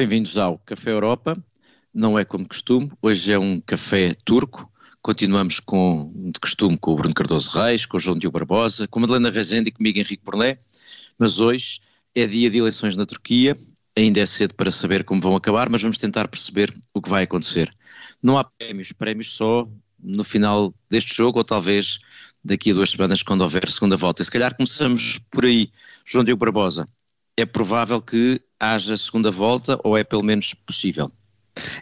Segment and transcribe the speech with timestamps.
[0.00, 1.36] Bem-vindos ao Café Europa.
[1.92, 4.72] Não é como costume, hoje é um café turco.
[5.02, 8.98] Continuamos com, de costume, com o Bruno Cardoso Reis, com o João Diogo Barbosa, com
[8.98, 10.56] a Madalena Rezende e comigo Henrique Borné.
[11.18, 11.80] Mas hoje
[12.14, 13.58] é dia de eleições na Turquia.
[13.94, 17.24] Ainda é cedo para saber como vão acabar, mas vamos tentar perceber o que vai
[17.24, 17.70] acontecer.
[18.22, 19.68] Não há prémios, prémios só
[20.02, 21.98] no final deste jogo ou talvez
[22.42, 24.22] daqui a duas semanas quando houver segunda volta.
[24.22, 25.70] E se calhar começamos por aí.
[26.06, 26.88] João Diogo Barbosa,
[27.40, 31.10] é provável que haja segunda volta ou é pelo menos possível?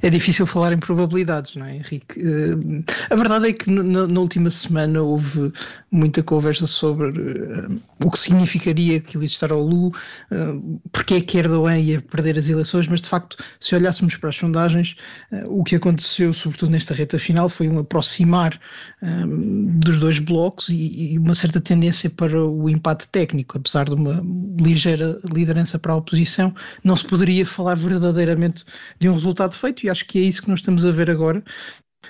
[0.03, 2.21] É difícil falar em probabilidades, não é, Henrique?
[2.21, 5.53] Uh, a verdade é que na, última semana houve
[5.91, 11.21] muita conversa sobre uh, o que significaria que ele estar ao Lu, uh, porque é
[11.21, 14.97] que Erdogan ia perder as eleições, mas de facto, se olhássemos para as sondagens,
[15.47, 18.59] o que aconteceu, sobretudo nesta reta final, foi um aproximar
[19.81, 24.23] dos dois blocos e, e, uma certa tendência para o empate técnico, apesar de uma
[24.59, 28.65] ligeira liderança para a oposição, não se poderia falar verdadeiramente
[28.99, 31.43] de um resultado feito e acho que é isso que nós estamos a ver agora.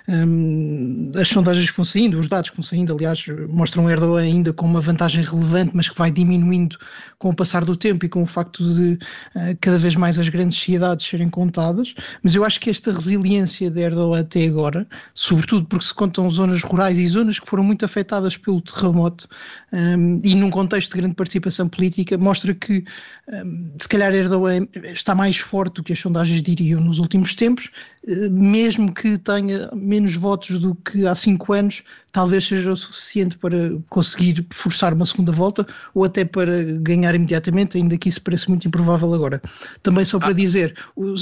[0.09, 4.55] Um, as sondagens que vão saindo, os dados que vão saindo, aliás, mostram Erdogan ainda
[4.55, 6.79] com uma vantagem relevante, mas que vai diminuindo
[7.19, 8.93] com o passar do tempo e com o facto de
[9.37, 11.95] uh, cada vez mais as grandes cidades serem contadas.
[12.23, 16.63] Mas eu acho que esta resiliência de Erdogan até agora, sobretudo porque se contam zonas
[16.63, 19.29] rurais e zonas que foram muito afetadas pelo terremoto
[19.73, 22.83] um, e num contexto de grande participação política, mostra que
[23.29, 27.71] um, se calhar Erdogan está mais forte do que as sondagens diriam nos últimos tempos,
[28.07, 31.83] uh, mesmo que tenha menos votos do que há cinco anos,
[32.13, 37.77] talvez seja o suficiente para conseguir forçar uma segunda volta ou até para ganhar imediatamente,
[37.77, 39.43] ainda que isso pareça muito improvável agora.
[39.83, 40.35] Também só para ah.
[40.35, 40.75] dizer,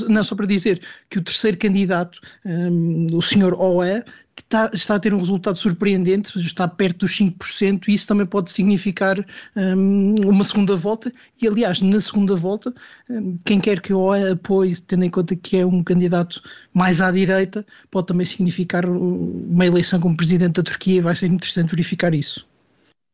[0.09, 4.05] não só para dizer que o terceiro candidato, um, o senhor Oé,
[4.43, 8.51] está, está, a ter um resultado surpreendente, está perto dos 5%, e isso também pode
[8.51, 9.19] significar
[9.57, 11.11] um, uma segunda volta.
[11.41, 12.75] E, aliás, na segunda volta,
[13.09, 16.43] um, quem quer que o apoie, tendo em conta que é um candidato
[16.73, 21.27] mais à direita, pode também significar uma eleição como presidente da Turquia, e vai ser
[21.27, 22.47] interessante verificar isso.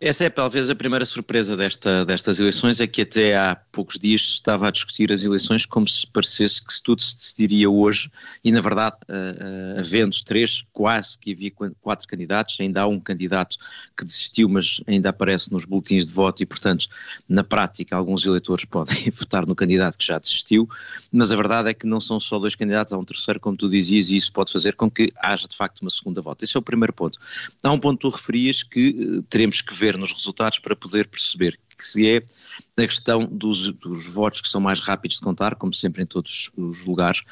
[0.04, 4.20] Essa é talvez a primeira surpresa desta, destas eleições, é que até há poucos dias
[4.20, 8.10] se estava a discutir as eleições como se parecesse que tudo se decidiria hoje
[8.42, 12.98] e na verdade, uh, uh, havendo três, quase que havia quatro candidatos, ainda há um
[12.98, 13.56] candidato
[13.96, 16.88] que desistiu, mas ainda aparece nos boletins de voto e portanto,
[17.28, 20.68] na prática, alguns eleitores podem votar no candidato que já desistiu,
[21.12, 23.70] mas a verdade é que não são só dois candidatos, há um terceiro, como tu
[23.70, 26.44] dizias, e isso pode fazer com que haja de facto uma segunda volta.
[26.44, 27.20] Esse é o primeiro ponto.
[27.62, 30.74] Há um ponto que tu referias que uh, teremos que ver ver nos resultados para
[30.74, 31.58] poder perceber
[31.92, 36.02] que é a questão dos, dos votos que são mais rápidos de contar, como sempre
[36.02, 37.22] em todos os lugares,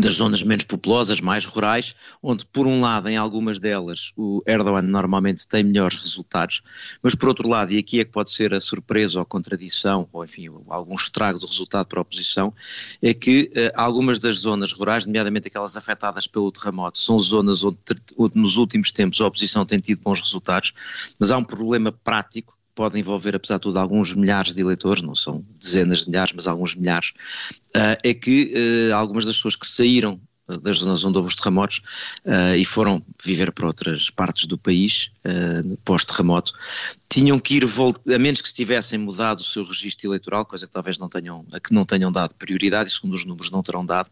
[0.00, 4.82] das zonas menos populosas, mais rurais, onde por um lado em algumas delas o Erdogan
[4.82, 6.62] normalmente tem melhores resultados,
[7.02, 10.08] mas por outro lado, e aqui é que pode ser a surpresa ou a contradição,
[10.10, 12.54] ou enfim, algum estrago do resultado para a oposição,
[13.02, 17.76] é que uh, algumas das zonas rurais, nomeadamente aquelas afetadas pelo terremoto, são zonas onde,
[18.16, 20.72] onde nos últimos tempos a oposição tem tido bons resultados,
[21.18, 25.14] mas há um problema prático pode envolver, apesar de tudo, alguns milhares de eleitores, não
[25.14, 27.12] são dezenas de milhares, mas alguns milhares,
[27.76, 28.52] uh, é que
[28.90, 31.80] uh, algumas das pessoas que saíram eh, das zonas onde houve os terremotos
[32.24, 36.52] uh, e foram viver para outras partes do país uh, pós-terremoto,
[37.08, 40.72] tinham que ir, a menos que se tivessem mudado o seu registro eleitoral, coisa que
[40.72, 43.84] talvez não tenham, a que não tenham dado prioridade e segundo os números não terão
[43.84, 44.10] dado,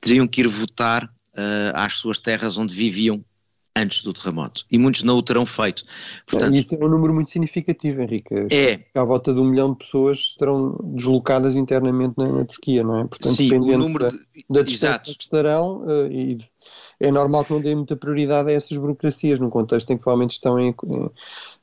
[0.00, 3.24] teriam que ir votar uh, às suas terras onde viviam
[3.76, 4.64] antes do terremoto.
[4.70, 5.84] E muitos não o terão feito.
[6.26, 8.34] Portanto, Isso é um número muito significativo, Henrique.
[8.50, 8.80] É.
[8.98, 13.04] À volta de um milhão de pessoas estarão deslocadas internamente na, na Turquia, não é?
[13.04, 14.16] Portanto, Sim, o número de...
[14.48, 16.38] da, da distância que estarão, uh, e
[16.98, 20.32] é normal que não deem muita prioridade a essas burocracias, num contexto em que provavelmente
[20.32, 21.10] estão em, em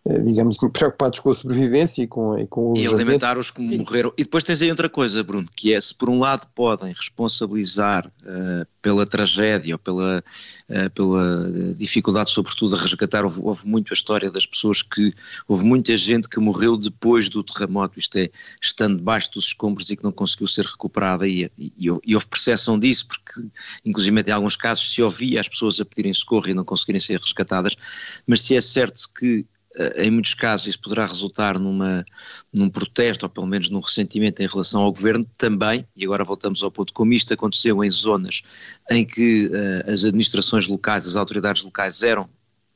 [0.06, 2.80] eh, digamos, preocupados com a sobrevivência e com, e com os.
[2.80, 4.14] E alimentar os que morreram.
[4.18, 8.08] E depois tens aí outra coisa, Bruno, que é se por um lado podem responsabilizar
[8.08, 10.24] uh, pela tragédia ou pela,
[10.70, 15.14] uh, pela dificuldade, sobretudo, a resgatar, houve, houve muito a história das pessoas que.
[15.48, 18.30] Houve muita gente que morreu depois do terremoto, isto é,
[18.62, 21.74] estando debaixo dos escombros e que não conseguiu ser recuperada, e, e,
[22.06, 23.42] e houve percepção disso, porque,
[23.86, 27.20] inclusive, em alguns casos se ouvia as pessoas a pedirem socorro e não conseguirem ser
[27.20, 27.76] resgatadas,
[28.28, 29.46] mas se é certo que
[29.76, 32.06] eh, em muitos casos isso poderá resultar numa,
[32.54, 36.62] num protesto ou pelo menos num ressentimento em relação ao governo também, e agora voltamos
[36.62, 38.42] ao ponto como isto aconteceu em zonas
[38.92, 42.30] em que uh, as administrações locais, as autoridades locais eram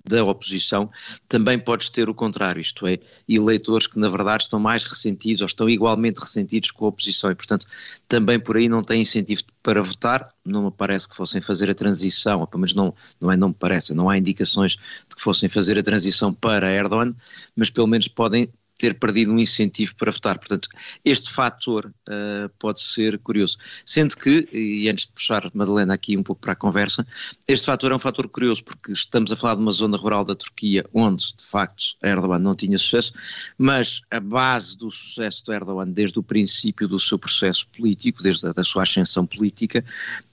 [0.08, 0.90] da oposição,
[1.28, 5.48] também podes ter o contrário, isto é, eleitores que na verdade estão mais ressentidos ou
[5.48, 7.66] estão igualmente ressentidos com a oposição e, portanto,
[8.08, 10.34] também por aí não têm incentivo para votar.
[10.46, 13.50] Não me parece que fossem fazer a transição, ou pelo menos não, não, é, não
[13.50, 14.74] me parece, não há indicações
[15.10, 17.12] de que fossem fazer a transição para Erdogan,
[17.56, 20.38] mas pelo menos podem ter perdido um incentivo para votar.
[20.38, 20.70] Portanto,
[21.04, 23.58] este fator uh, pode ser curioso.
[23.86, 27.06] Sendo que, e antes de puxar Madalena aqui um pouco para a conversa,
[27.48, 30.36] este fator é um fator curioso porque estamos a falar de uma zona rural da
[30.36, 33.14] Turquia onde, de facto, Erdogan não tinha sucesso,
[33.58, 38.48] mas a base do sucesso de Erdogan desde o princípio do seu processo político, desde
[38.48, 39.84] a da sua ascensão política,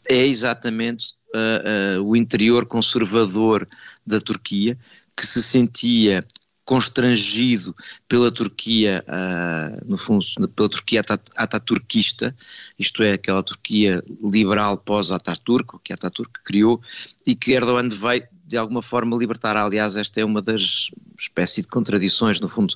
[0.08, 3.66] é exatamente uh, uh, o interior conservador
[4.06, 4.78] da Turquia,
[5.16, 6.24] que se sentia
[6.64, 7.76] constrangido
[8.08, 11.02] pela Turquia, uh, no fundo, pela Turquia
[11.36, 12.34] ataturquista,
[12.78, 16.80] isto é, aquela Turquia liberal pós-Ataturk, que Ataturk criou,
[17.26, 19.56] e que Erdogan veio de alguma forma libertar.
[19.56, 22.74] Aliás, esta é uma das espécie de contradições, no fundo,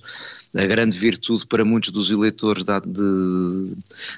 [0.56, 3.74] a grande virtude para muitos dos eleitores de, de,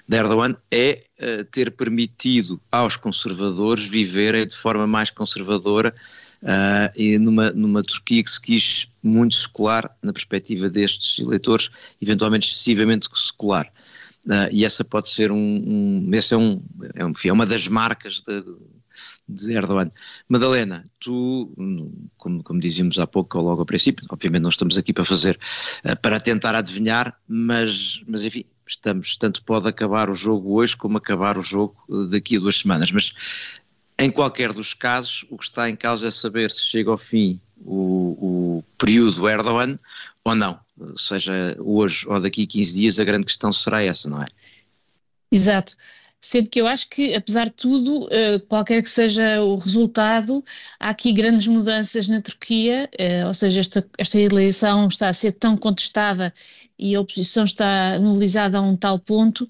[0.07, 5.95] de Erdogan é uh, ter permitido aos conservadores viverem de forma mais conservadora
[6.43, 11.71] Uh, e numa, numa Turquia que se quis muito secular, na perspectiva destes eleitores,
[12.01, 13.71] eventualmente excessivamente secular.
[14.27, 16.63] Uh, e essa pode ser um, um é, um,
[16.95, 18.45] é, um, é uma das marcas de,
[19.29, 19.89] de Erdogan.
[20.29, 21.53] Madalena, tu,
[22.17, 25.39] como, como dizíamos há pouco, ou logo ao princípio, obviamente não estamos aqui para fazer,
[25.85, 30.97] uh, para tentar adivinhar, mas, mas enfim, estamos, tanto pode acabar o jogo hoje como
[30.97, 31.77] acabar o jogo
[32.09, 33.13] daqui a duas semanas, mas
[34.01, 37.41] em qualquer dos casos, o que está em causa é saber se chega ao fim
[37.59, 38.17] o,
[38.59, 39.79] o período Erdogan
[40.25, 40.59] ou não.
[40.97, 44.27] Seja hoje ou daqui a 15 dias, a grande questão será essa, não é?
[45.31, 45.77] Exato.
[46.21, 50.45] Sendo que eu acho que, apesar de tudo, eh, qualquer que seja o resultado,
[50.79, 55.33] há aqui grandes mudanças na Turquia, eh, ou seja, esta, esta eleição está a ser
[55.33, 56.33] tão contestada
[56.79, 59.47] e a oposição está mobilizada a um tal ponto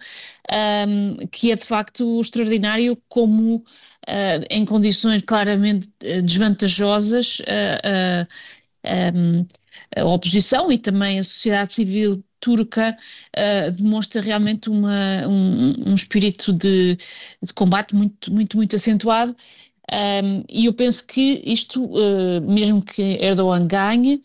[0.88, 5.88] um, que é de facto extraordinário como uh, em condições claramente
[6.24, 9.46] desvantajosas uh, uh, um,
[9.96, 12.96] a oposição e também a sociedade civil turca
[13.36, 16.96] uh, demonstra realmente uma, um, um espírito de,
[17.42, 19.36] de, combate muito, muito, muito acentuado.
[19.92, 24.22] Um, e eu penso que isto, uh, mesmo que Erdogan ganhe,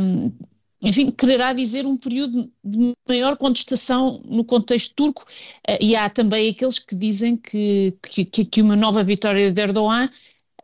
[0.00, 0.32] um,
[0.80, 5.22] enfim, quererá dizer um período de maior contestação no contexto turco,
[5.68, 10.08] uh, e há também aqueles que dizem que, que, que uma nova vitória de Erdogan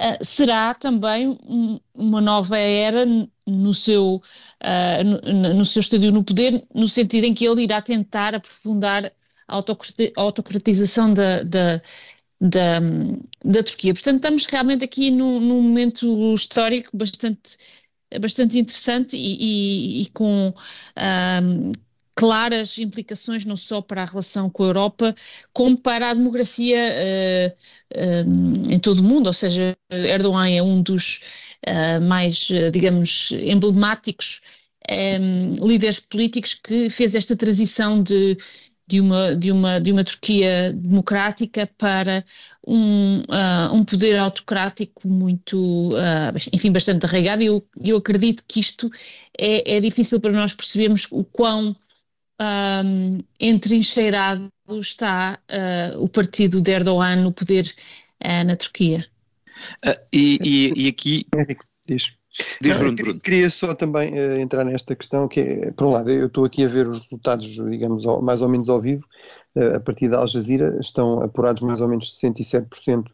[0.01, 3.05] uh, será também um, uma nova era
[3.47, 4.17] no seu,
[4.63, 9.13] uh, no, no, seu estadio no poder, no sentido em que ele irá tentar aprofundar
[9.49, 9.63] a
[10.17, 11.83] autocratização da, da,
[12.41, 12.81] da,
[13.45, 13.93] da Turquia.
[13.93, 17.59] Portanto, estamos realmente aqui num, num momento histórico bastante
[18.21, 20.55] bastante interessante e, e, e com
[20.97, 21.73] um,
[22.15, 25.15] claras implicações não só para a relação com a Europa,
[25.53, 26.79] como para a democracia
[27.95, 29.27] uh, em todo o mundo.
[29.27, 31.21] Ou seja, Erdogan é um dos
[31.67, 34.41] uh, mais, digamos, emblemáticos
[34.91, 38.37] um, líderes políticos que fez esta transição de
[38.87, 42.23] de uma, de uma, de uma Turquia democrática para
[42.67, 45.93] um, uh, um poder autocrático muito,
[46.53, 47.43] enfim, bastante arraigado.
[47.43, 48.91] E eu, eu acredito que isto
[49.39, 51.75] é, é difícil para nós percebermos o quão
[52.41, 54.49] um, entrincheirado
[54.81, 57.75] está uh, o partido de Erdogan no poder
[58.47, 59.05] na Turquia.
[60.13, 61.27] e, e, e aqui.
[61.87, 62.15] Diz.
[62.61, 63.21] Diz Bruno, Bruno.
[63.21, 66.65] Queria só também uh, entrar nesta questão, que é, por um lado, eu estou aqui
[66.65, 69.07] a ver os resultados, digamos, ao, mais ou menos ao vivo,
[69.57, 73.05] uh, a partir da Al Jazeera, estão apurados mais ou menos 67%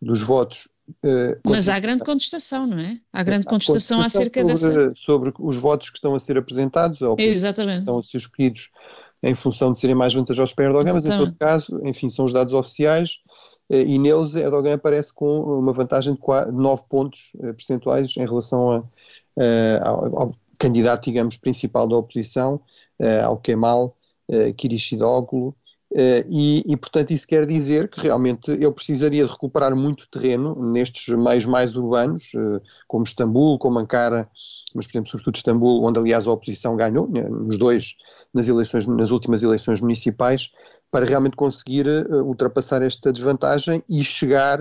[0.00, 0.68] dos votos.
[1.04, 2.98] Uh, Mas há grande contestação, não é?
[3.12, 4.94] Há grande contestação, contestação acerca sobre, dessa...
[4.94, 8.70] Sobre os votos que estão a ser apresentados, ou que estão a ser escolhidos
[9.22, 12.32] em função de serem mais vantajosos para Erdogan, mas em todo caso, enfim, são os
[12.32, 13.20] dados oficiais,
[13.70, 16.20] eh, e neles Erdogan aparece com uma vantagem de
[16.52, 18.84] 9 pontos eh, percentuais em relação a,
[19.38, 22.60] eh, ao, candidato, digamos, principal da oposição,
[23.24, 23.96] ao Kemal
[24.56, 25.52] Kılıçdaroğlu,
[26.28, 31.14] e, e, portanto, isso quer dizer que realmente ele precisaria de recuperar muito terreno nestes
[31.16, 32.32] meios mais urbanos,
[32.88, 34.28] como Istambul, como Ankara,
[34.74, 37.96] mas, por exemplo, sobretudo Istambul, onde, aliás, a oposição ganhou, né, nos dois,
[38.32, 40.50] nas eleições, nas últimas eleições municipais,
[40.90, 44.58] para realmente conseguir uh, ultrapassar esta desvantagem e chegar,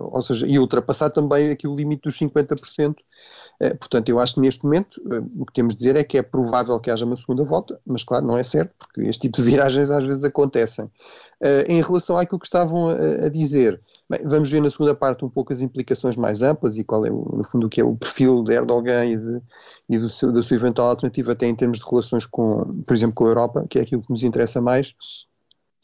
[0.00, 2.96] ou seja, e ultrapassar também aqui o limite dos 50%.
[3.78, 5.00] Portanto, eu acho que neste momento
[5.38, 8.02] o que temos de dizer é que é provável que haja uma segunda volta, mas
[8.02, 10.90] claro, não é certo, porque este tipo de viragens às vezes acontecem.
[11.68, 15.52] em relação àquilo que estavam a, dizer, bem, vamos ver na segunda parte um pouco
[15.52, 18.54] as implicações mais amplas e qual é, no fundo, o que é o perfil de
[18.54, 19.42] Erdogan e, de,
[19.88, 23.14] e do seu, da sua eventual alternativa, até em termos de relações com, por exemplo,
[23.14, 24.94] com a Europa, que é aquilo que nos interessa mais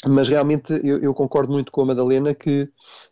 [0.07, 2.69] mas realmente eu, eu, concordo muito com a Madalena que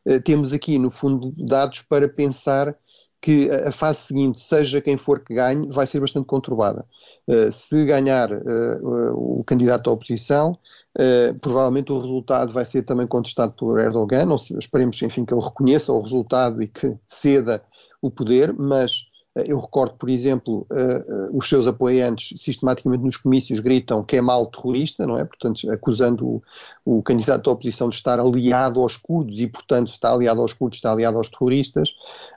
[0.06, 2.74] uh, temos aqui, no fundo, dados para pensar
[3.20, 6.84] que a fase seguinte, seja quem for que ganhe, vai ser bastante conturbada.
[7.26, 13.06] Uh, se ganhar uh, o candidato da oposição, uh, provavelmente o resultado vai ser também
[13.06, 17.62] contestado por Erdogan, não esperemos, enfim, que ele reconheça o resultado e que ceda
[18.00, 19.07] o poder, mas eh,
[19.46, 24.20] eu recordo, por exemplo, uh, uh, os seus apoiantes sistematicamente nos comícios gritam que é
[24.20, 25.24] mal terrorista, não é?
[25.24, 26.42] Portanto, acusando o,
[26.84, 30.52] o, candidato da oposição de estar aliado aos curdos e, portanto, se está aliado aos
[30.52, 31.90] curdos, está aliado aos terroristas.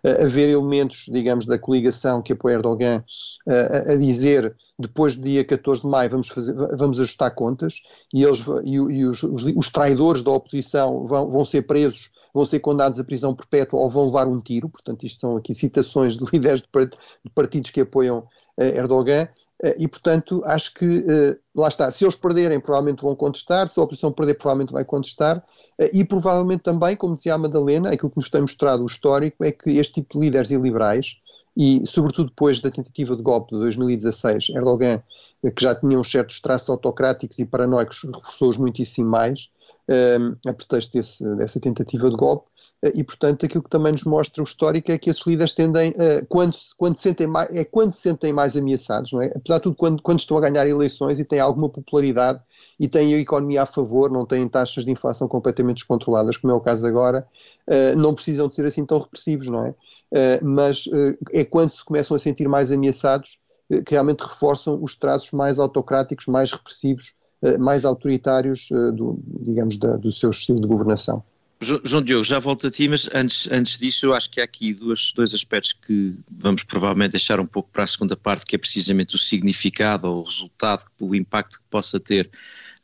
[0.04, 3.04] Uh, haver elementos, digamos, da coligação que apoia Erdogan
[3.48, 7.82] a dizer depois do dia 14 de maio vamos, fazer, vamos ajustar contas
[8.14, 12.46] e, eles, e, e os, os, os, traidores da oposição vão, vão ser presos vão
[12.46, 14.70] ser condenados a prisão perpétua ou vão levar um tiro.
[14.70, 18.20] Portanto, isto são aqui citações de líderes de partidos que apoiam
[18.58, 19.28] uh, Erdogan.
[19.64, 23.80] Uh, e, portanto, acho que, uh, lá está, se eles perderem, provavelmente vão contestar, se
[23.80, 25.44] a oposição perder, provavelmente vai contestar,
[25.94, 29.52] e provavelmente também, como dizia a Madalena, aquilo que nos tem mostrado o histórico é
[29.52, 31.18] que este tipo de líderes iliberais,
[31.56, 35.04] e sobretudo depois da tentativa de golpe de 2016, Erdogan,
[35.50, 39.50] que já tinha uns certos traços autocráticos e paranoicos, reforçou-os muitíssimo mais,
[40.48, 42.50] a pretexto desse, dessa tentativa de golpe.
[42.84, 45.92] Uh, e, portanto, aquilo que também nos mostra o histórico é que esses líderes tendem,
[45.92, 49.32] uh, quando, quando sentem mais, é quando se sentem mais ameaçados, não é?
[49.36, 52.42] Apesar de tudo, quando, quando estão a ganhar eleições e têm alguma popularidade
[52.80, 56.56] e têm a economia a favor, não têm taxas de inflação completamente descontroladas, como é
[56.56, 57.28] o caso agora,
[57.68, 59.76] uh, não precisam de ser assim tão repressivos, não é?
[60.44, 60.90] mas
[61.32, 63.40] é quando se começam a sentir mais ameaçados
[63.86, 67.21] que realmente reforçam os traços mais autocráticos, mais repressivos eh,
[67.60, 71.24] mais autoritários, eh, do, digamos, da, do seu estilo de governação.
[71.84, 74.74] João Diogo, já volto a ti, mas antes, antes disso eu acho que há aqui
[74.74, 78.60] duas, dois aspectos que vamos provavelmente deixar um pouco para a segunda parte, que é
[78.60, 82.32] precisamente o significado ou o resultado, o impacto que possa ter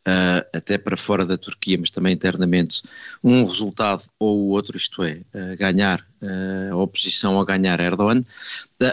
[0.08, 2.82] uh, até para fora da Turquia, mas também internamente,
[3.24, 8.24] um resultado ou o outro, isto é, uh, ganhar uh, a oposição ou ganhar Erdogan.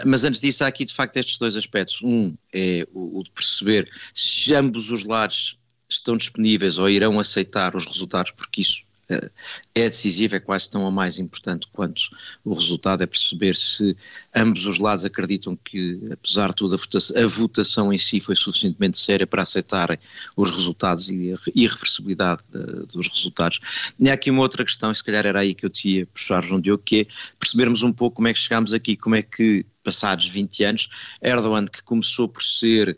[0.05, 2.01] mas antes disso, há aqui de facto estes dois aspectos.
[2.03, 5.57] Um é o, o de perceber se ambos os lados
[5.89, 10.91] estão disponíveis ou irão aceitar os resultados, porque isso é decisivo, é quase tão ou
[10.91, 12.09] mais importante quanto
[12.43, 13.95] o resultado, é perceber se
[14.35, 18.35] ambos os lados acreditam que, apesar de tudo, a votação, a votação em si foi
[18.35, 19.97] suficientemente séria para aceitarem
[20.35, 23.59] os resultados e a irreversibilidade uh, dos resultados.
[23.99, 26.05] E há aqui uma outra questão, e se calhar era aí que eu te ia
[26.07, 27.07] puxar, João Diogo, que é
[27.39, 30.89] percebermos um pouco como é que chegámos aqui, como é que, passados 20 anos,
[31.21, 32.97] Erdogan, que começou por ser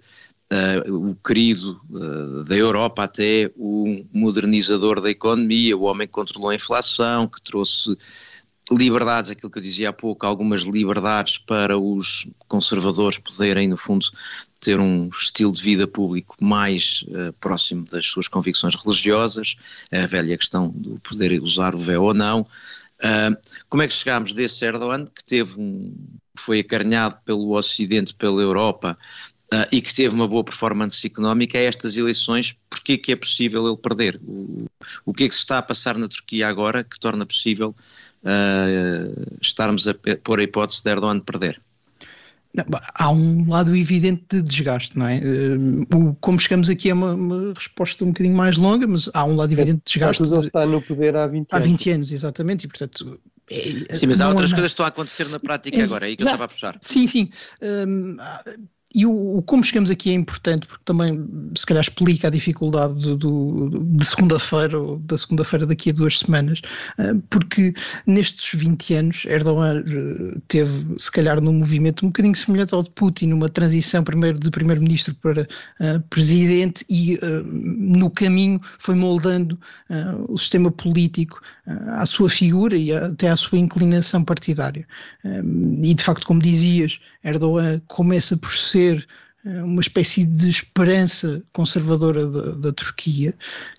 [0.49, 6.49] Uh, o querido uh, da Europa até o modernizador da economia, o homem que controlou
[6.49, 7.97] a inflação, que trouxe
[8.71, 14.05] liberdades, aquilo que eu dizia há pouco, algumas liberdades para os conservadores poderem, no fundo,
[14.61, 19.57] ter um estilo de vida público mais uh, próximo das suas convicções religiosas,
[19.91, 22.47] a velha questão do poder usar o véu ou não.
[23.69, 25.93] como é que chegámos desse Erdogan, que teve um,
[26.37, 28.97] foi acarinhado pelo Ocidente, pela Europa,
[29.53, 33.65] Uh, e que teve uma boa performance económica a estas eleições, porque que é possível
[33.65, 34.19] ele perder?
[34.27, 34.65] O,
[35.05, 37.73] o que é que se está a passar na Turquia agora que torna possível
[38.23, 41.61] uh, estarmos a pôr a hipótese de Erdogan perder?
[42.93, 45.19] há um lado evidente de desgaste, não é?
[45.19, 49.35] Uh, como chegamos aqui é uma, uma, resposta um bocadinho mais longa, mas há um
[49.35, 50.23] lado evidente de desgaste.
[50.23, 51.53] Ele está no poder há 20 anos.
[51.53, 54.89] Há 20 anos, exatamente, e portanto é, sim, mas há outras coisas que estão a
[54.89, 56.77] acontecer na prática agora, é aí que eu estava a puxar.
[56.81, 57.29] Sim, sim.
[57.61, 58.17] Um,
[58.97, 61.23] e o, o, como chegamos aqui é importante porque também
[61.55, 66.17] se calhar explica a dificuldade do, do, de segunda-feira ou da segunda-feira daqui a duas
[66.17, 66.63] semanas,
[66.97, 67.75] eh, porque
[68.07, 72.89] nestes 20 anos Erdogan eh, teve se calhar num movimento um bocadinho semelhante ao de
[72.89, 79.59] Putin, numa transição primeiro de primeiro-ministro para uh, presidente e uh, no caminho foi moldando
[79.91, 84.87] uh, o sistema político à sua figura e até à sua inclinação partidária.
[85.83, 89.07] e de facto, como dizias, Erdogan começa por ser ser
[89.45, 93.33] eh, uma espécie de esperança conservadora da, da Turquia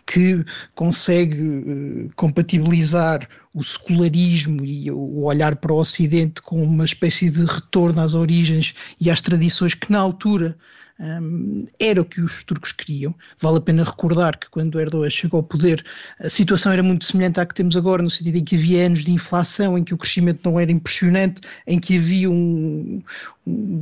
[0.06, 7.30] que consegue uh, compatibilizar o secularismo e o olhar para o Ocidente com uma espécie
[7.30, 10.56] de retorno às origens e às tradições que na altura
[10.98, 13.14] um, era o que os turcos queriam.
[13.38, 15.84] Vale a pena recordar que quando Erdogan chegou ao poder,
[16.18, 19.04] a situação era muito semelhante à que temos agora, no sentido em que havia anos
[19.04, 23.02] de inflação, em que o crescimento não era impressionante, em que havia um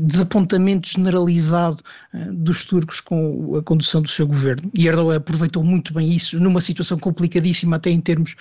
[0.06, 1.82] desapontamento generalizado
[2.14, 4.70] uh, dos turcos com a condução do seu governo.
[4.74, 8.36] E Erdogan aproveitou muito bem isso, numa situação complicadíssima, até em termos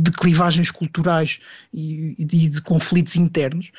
[0.00, 1.38] de clivagens culturais
[1.72, 3.70] e, de, de conflitos internos.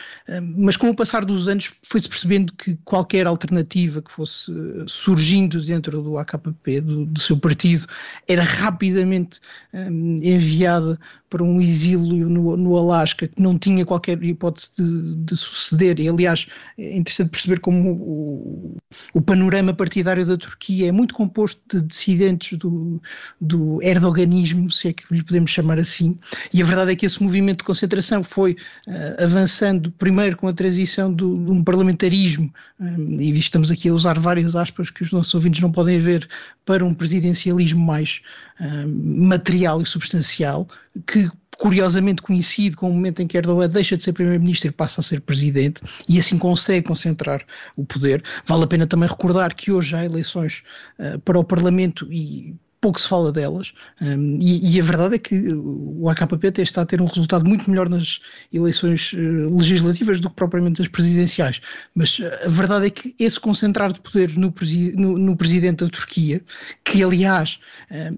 [0.57, 4.51] mas com o passar dos anos foi-se percebendo que qualquer alternativa que fosse
[4.87, 7.87] surgindo dentro do AKP, do, do seu partido,
[8.27, 9.39] era rapidamente
[9.73, 15.37] um, enviada para um exílio no, no Alasca que não tinha qualquer hipótese de, de,
[15.37, 15.99] suceder.
[15.99, 16.28] E, aliás,
[16.77, 18.77] é interessante perceber como o,
[19.13, 23.01] o, panorama partidário da Turquia é muito composto de dissidentes do,
[23.39, 26.17] do erdoganismo, se é que lhe podemos chamar assim.
[26.53, 28.53] E a verdade é que esse movimento de concentração foi
[28.87, 33.93] uh, avançando primeiro com a transição do, de um parlamentarismo, um, e estamos aqui a
[33.93, 36.27] usar várias aspas que os nossos ouvintes não podem ver,
[36.65, 38.21] para um presidencialismo mais
[38.59, 40.67] um, material e substancial,
[41.07, 45.01] que curiosamente coincide com o momento em que Erdogan deixa de ser primeiro-ministro e passa
[45.01, 48.23] a ser presidente e assim consegue concentrar o poder.
[48.45, 50.63] Vale a pena também recordar que hoje há eleições
[50.97, 55.19] uh, para o Parlamento e pouco se fala delas, um, e, e, a verdade é
[55.19, 58.21] que o AKP está a ter um resultado muito melhor nas
[58.53, 61.59] eleições uh, legislativas do que propriamente nas presidenciais.
[61.93, 65.83] Mas uh, a verdade é que esse concentrar de poder no, presi no, no presidente
[65.83, 66.41] da Turquia,
[66.85, 67.59] que aliás
[67.91, 68.17] uh,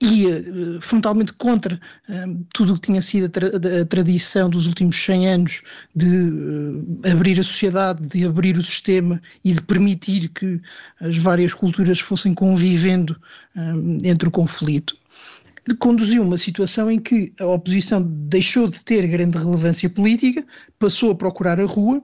[0.00, 4.66] ia uh, frontalmente contra uh, tudo o que tinha sido a, tra a, tradição dos
[4.66, 5.62] últimos 100 anos
[5.94, 10.60] de uh, abrir a sociedade, de abrir o sistema e de permitir que
[11.00, 13.18] as várias culturas fossem convivendo
[14.04, 14.96] entre o conflito.
[15.78, 20.44] Conduziu uma situação em que a oposição deixou de ter grande relevância política,
[20.78, 22.02] passou a procurar a rua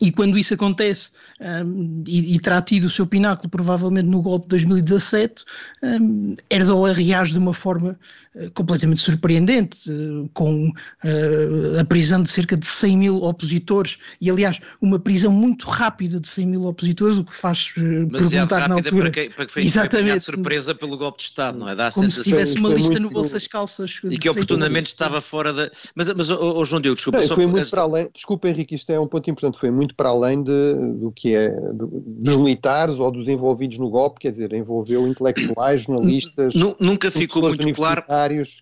[0.00, 4.46] e quando isso acontece, um, e, e, terá tido o seu pináculo provavelmente no golpe
[4.46, 5.44] de 2017,
[5.82, 7.98] um, Erdogan reage de uma forma
[8.34, 14.30] uh, completamente surpreendente, uh, com uh, a prisão de cerca de 100 mil opositores, e
[14.30, 19.10] aliás, uma prisão muito rápida de 100 mil opositores, o que faz perguntar na altura...
[19.10, 20.20] Para, que, para que foi Exatamente.
[20.20, 21.74] surpresa pelo golpe de Estado, não é?
[21.74, 24.00] Dá Como se tivesse uma lista no bolso das calças.
[24.04, 25.70] E que oportunamente estava fora da...
[25.94, 27.20] Mas, mas oh, oh João Diogo, desculpa...
[27.20, 28.08] Não, foi muito para além...
[28.14, 31.34] Desculpa, Henrique, isto é um ponto importante, foi muito muito para além de, do que
[31.34, 36.54] é do, dos militares ou dos envolvidos no golpe, quer dizer, envolveu intelectuais, jornalistas.
[36.78, 38.04] Nunca ficou muito claro.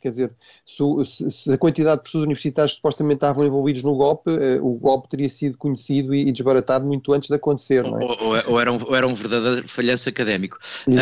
[0.00, 0.30] Quer dizer,
[0.64, 4.74] se, se, a quantidade de professores universitários que supostamente estavam envolvidos no golpe, eh, o
[4.74, 7.84] golpe teria sido conhecido e, e desbaratado muito antes de acontecer.
[7.84, 8.04] Não é?
[8.04, 10.58] ou, ou, ou, era um, ou era um verdadeiro falhanço académico.
[10.86, 10.92] Uh,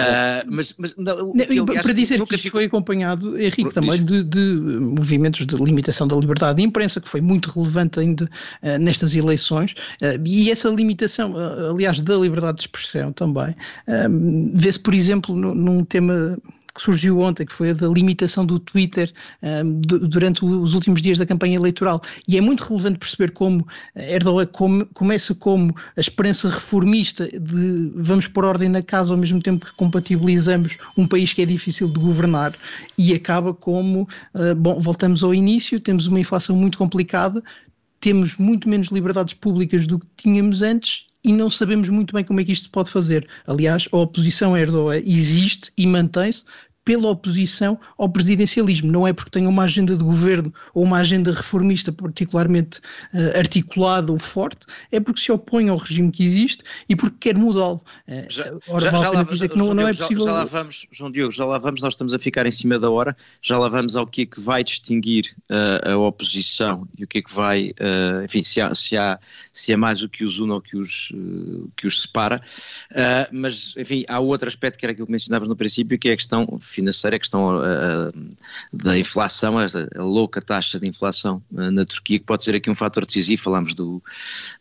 [0.46, 4.40] mas, mas não, aliás, para dizer que isto foi acompanhado, Henrique, também de, de,
[4.81, 9.74] movimentos de limitação da liberdade de imprensa, que foi muito relevante ainda uh, nestas eleições.
[10.24, 11.35] E essa limitação,
[11.70, 13.55] aliás, da liberdade de expressão também,
[13.88, 16.38] um, vê-se, por exemplo, num tema
[16.76, 21.18] que surgiu ontem, que foi a da limitação do Twitter um, durante os últimos dias
[21.18, 22.02] da campanha eleitoral.
[22.29, 24.46] E é muito relevante perceber como Erdogan
[24.92, 29.72] começa como a esperança reformista de vamos pôr ordem na casa ao mesmo tempo que
[29.72, 32.52] compatibilizamos um país que é difícil de governar
[32.98, 37.42] e acaba como, uh, bom, voltamos ao início, temos uma inflação muito complicada,
[38.07, 42.38] temos muito menos liberdades públicas do que tínhamos antes e não sabemos muito bem como
[42.38, 43.27] é que isto se pode fazer.
[43.49, 46.45] Aliás, a oposição a Erdogan existe e mantém-se
[46.87, 48.90] pela oposição ao presidencialismo.
[48.90, 52.79] Não é porque tenha uma agenda de governo ou uma agenda reformista particularmente
[53.12, 57.37] uh, articulada ou forte, é porque se opõe ao regime que existe e porque quer
[57.37, 57.83] mudá-lo.
[58.07, 60.25] Uh, já, já, já, lá, já, não, não é possível...
[60.27, 62.88] já, lá vamos, João Diogo, já lá vamos, nós estamos a ficar em cima da
[62.88, 67.09] hora, já lá vamos ao que é que vai distinguir uh, a oposição e o
[67.09, 67.72] que é que vai,
[68.25, 69.18] enfim, se há, se, há,
[69.53, 71.12] se há mais o que os une ou que os,
[71.77, 72.40] que os separa,
[73.33, 76.16] mas, enfim, há outro aspecto que era aquilo que mencionavas no princípio, que é a
[76.16, 78.12] questão financeira, a questão uh,
[78.72, 82.70] da inflação, a, a, louca taxa de inflação uh, na Turquia, que pode ser aqui
[82.70, 83.42] um fator decisivo.
[83.42, 84.02] Falámos, do,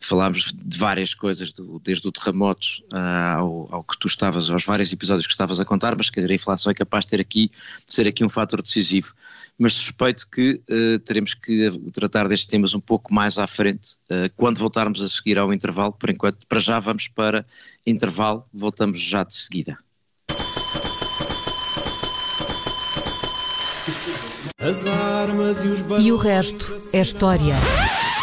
[0.00, 4.92] falámos de várias coisas, do, desde o terremoto ao, ao, que tu estavas, aos vários
[4.92, 7.50] episódios que estavas a contar, mas quer dizer, a inflação é capaz de ter aqui,
[7.86, 9.14] de ser aqui um fator decisivo.
[9.58, 10.60] Mas suspeito que
[11.06, 13.96] teremos que tratar destes temas um pouco mais à frente,
[14.36, 15.94] quando voltarmos a seguir ao intervalo.
[15.94, 17.46] Por enquanto, para já vamos para
[17.86, 19.78] intervalo, voltamos já de seguida.
[26.00, 27.54] E, e o resto é história.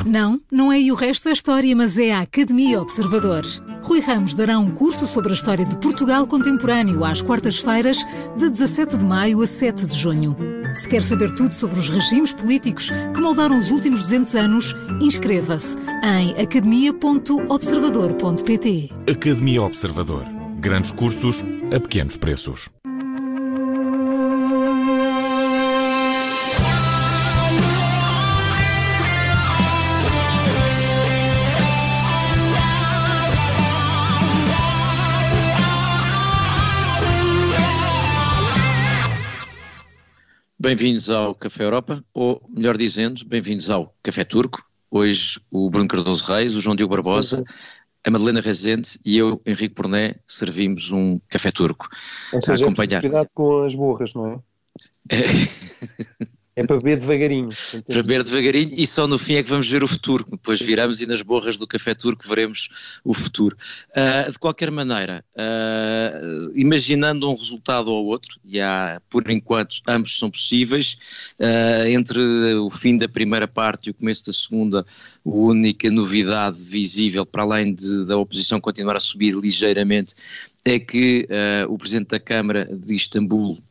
[0.05, 3.45] Não, não é e o resto é história, mas é a Academia Observador.
[3.81, 7.99] Rui Ramos dará um curso sobre a história de Portugal contemporâneo às quartas-feiras,
[8.37, 10.35] de 17 de maio a 7 de junho.
[10.75, 15.77] Se quer saber tudo sobre os regimes políticos que moldaram os últimos 200 anos, inscreva-se
[16.03, 18.89] em academia.observador.pt.
[19.09, 20.25] Academia Observador.
[20.59, 21.41] Grandes cursos
[21.73, 22.69] a pequenos preços.
[40.63, 44.65] Bem-vindos ao Café Europa, ou melhor dizendo, bem-vindos ao Café Turco.
[44.89, 47.43] Hoje o Bruno Cardoso Reis, o João Diogo Barbosa,
[48.01, 51.89] a Madalena Rezende e eu, Henrique Porné, servimos um café turco.
[52.31, 53.01] Ou seja, a acompanhar.
[53.01, 54.39] cuidado com as borras, não é?
[55.09, 56.27] é.
[56.55, 57.49] É para beber devagarinho.
[57.87, 60.23] Para beber devagarinho e só no fim é que vamos ver o futuro.
[60.29, 62.69] Depois viramos e nas borras do café turco veremos
[63.03, 63.57] o futuro.
[63.89, 70.17] Uh, de qualquer maneira, uh, imaginando um resultado ou outro, e há, por enquanto, ambos
[70.17, 70.95] são possíveis,
[71.39, 72.21] uh, entre
[72.55, 74.85] o fim da primeira parte e o começo da segunda,
[75.25, 80.13] a única novidade visível, para além de, da oposição continuar a subir ligeiramente,
[80.63, 81.27] é que
[81.67, 83.61] o Presidente da Câmara de Istambul,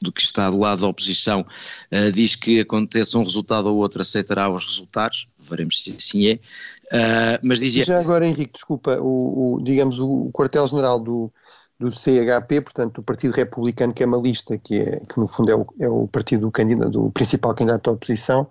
[0.00, 1.40] do que está do lado da oposição,
[1.92, 6.34] uh, diz que aconteça um resultado ou outro, aceitará os resultados, veremos se assim é,
[6.34, 7.84] uh, mas dizia...
[7.84, 11.32] Já agora, Henrique, desculpa, o, o digamos, o quartel-general do,
[11.78, 15.50] do CHP, portanto, do Partido Republicano, que é uma lista que, é, que no fundo
[15.50, 18.46] é o, é o partido do, candidato, do principal candidato à oposição,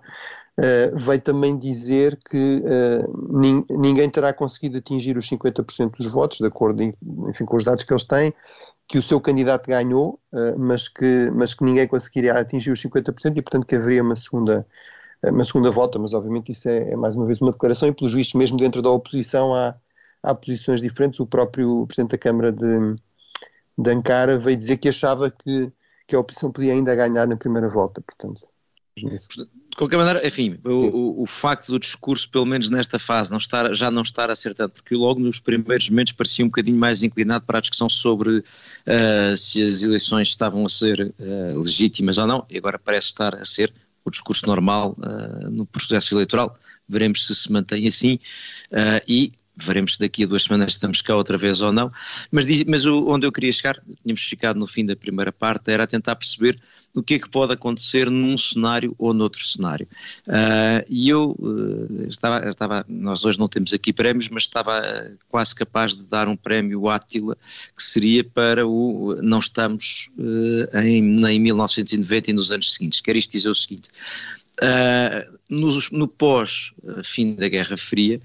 [0.58, 6.46] uh, também dizer que uh, nin, ninguém terá conseguido atingir os 50% dos votos, de
[6.46, 8.34] acordo enfim, com os dados que eles têm,
[8.90, 13.36] que o seu candidato ganhou, uh, mas, que, mas que ninguém conseguiria atingir os 50%
[13.36, 14.66] e, portanto, que haveria uma segunda,
[15.22, 17.94] eh, uma segunda volta, mas obviamente isso é, é mais uma vez uma declaração e,
[17.94, 19.76] pelos vistos, mesmo dentro da oposição há,
[20.22, 21.20] há posições diferentes.
[21.20, 22.96] O próprio Presidente da Câmara de,
[23.78, 25.72] de Ankara veio dizer que achava que,
[26.08, 28.49] que a oposição podia ainda ganhar na primeira volta, portanto
[29.08, 33.72] de qualquer maneira, enfim, o, o, facto do discurso, pelo menos nesta fase, não estar,
[33.74, 37.58] já não estar acertado, porque logo nos primeiros momentos parecia um bocadinho mais inclinado para
[37.58, 42.58] a discussão sobre uh, se as eleições estavam a ser uh, legítimas ou não, e
[42.58, 43.72] agora parece estar a ser
[44.04, 46.58] o discurso normal uh, no processo eleitoral.
[46.88, 48.18] Veremos se se mantém assim
[49.06, 51.92] e veremos se daqui a duas semanas estamos cá outra vez ou não.
[52.30, 55.86] Mas, mas o, onde eu queria chegar, tínhamos ficado no fim da primeira parte, era
[55.86, 56.60] tentar perceber
[56.94, 59.86] o que é que pode acontecer num cenário ou noutro cenário.
[60.26, 64.82] Uh, e eu uh, estava, estava, nós hoje não temos aqui prémios, mas estava
[65.28, 67.36] quase capaz de dar um prémio Átila,
[67.76, 73.00] que seria para o Não Estamos uh, em, em 1990 e nos anos seguintes.
[73.00, 73.88] Quero isto dizer o seguinte.
[74.60, 78.20] Uh, no, no pós-fim da Guerra Fria,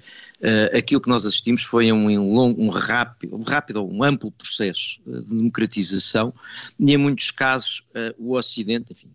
[0.46, 4.32] uh, aquilo que nós assistimos foi um, um, longo, um rápido, um rápido um amplo
[4.32, 6.34] processo uh, de democratização
[6.80, 7.84] e em muitos casos
[8.18, 9.10] o Ocidente, enfim,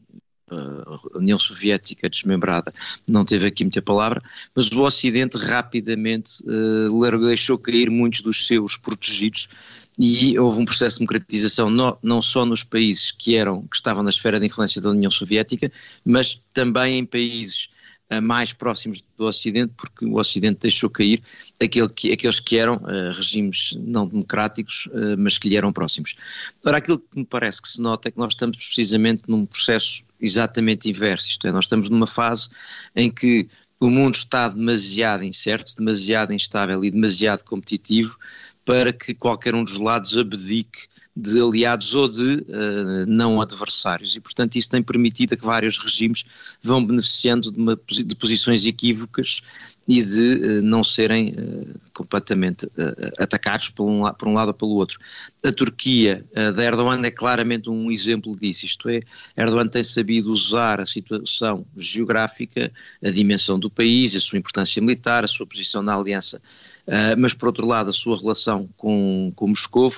[0.51, 2.73] a União Soviética desmembrada
[3.09, 4.23] não teve aqui muita palavra,
[4.55, 9.49] mas o Ocidente rapidamente uh, deixou cair muitos dos seus protegidos
[9.99, 14.03] e houve um processo de democratização no, não só nos países que eram que estavam
[14.03, 15.71] na esfera de influência da União Soviética,
[16.05, 17.80] mas também em países uh,
[18.19, 21.21] mais próximos do Ocidente, porque o Ocidente deixou cair
[21.63, 26.17] aquele que, aqueles que eram uh, regimes não democráticos, uh, mas que lhe eram próximos.
[26.65, 30.03] Ora, aquilo que me parece que se nota é que nós estamos precisamente num processo
[30.21, 32.49] exatamente inverso, isto é, nós estamos numa fase
[32.97, 38.19] em que o mundo está demasiado incerto, demasiado instável e demasiado competitivo
[38.65, 44.15] para que qualquer um dos lados abdique de aliados ou de uh, não adversários.
[44.15, 46.25] E, portanto, isso tem permitido que vários regimes
[46.63, 49.43] vão beneficiando de, uma, de posições equívocas
[49.89, 52.71] e de uh, não serem uh, completamente
[53.19, 54.99] atacados por um, por um, lado ou pelo outro.
[55.45, 59.03] A Turquia da Erdogan é claramente um exemplo disso, isto é,
[59.37, 62.73] Erdogan tem sabido usar a situação geográfica,
[63.05, 66.41] a dimensão do país, a sua importância militar, a sua posição na aliança
[66.87, 69.93] Uh, mas por outro lado a sua relação com, com Moscou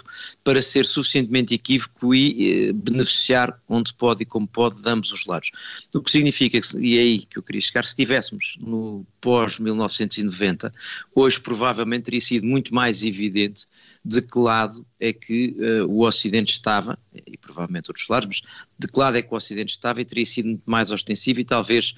[0.45, 5.25] para ser suficientemente equívoco e uh, beneficiar onde pode e como pode de ambos os
[5.25, 5.51] lados.
[5.95, 10.73] O que significa, que, e é aí que eu queria chegar, se estivéssemos no pós-1990,
[11.14, 13.66] hoje provavelmente teria sido muito mais evidente
[14.05, 18.43] de que lado é que uh, o Ocidente estava, e provavelmente outros lados, mas
[18.79, 21.45] de que lado é que o Ocidente estava e teria sido muito mais ostensivo e
[21.45, 21.95] talvez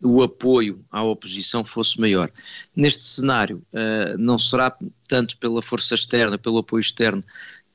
[0.00, 2.30] o apoio à oposição fosse maior.
[2.76, 4.76] Neste cenário, uh, não será
[5.08, 7.24] tanto pela força externa, pelo apoio externo,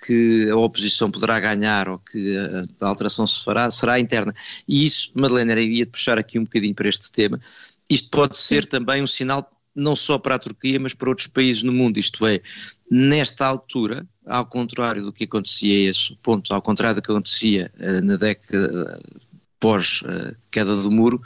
[0.05, 2.37] que a oposição poderá ganhar ou que
[2.81, 4.33] a, alteração se fará, será interna.
[4.67, 7.39] E isso, Madalena, ia puxar aqui um bocadinho para este tema.
[7.89, 11.63] Isto pode ser também um sinal não só para a Turquia, mas para outros países
[11.63, 12.41] no mundo, isto é,
[12.89, 17.71] nesta altura, ao contrário do que acontecia a esse ponto, ao contrário do que acontecia
[17.79, 19.01] uh, na década
[19.59, 21.21] pós-queda uh, do muro,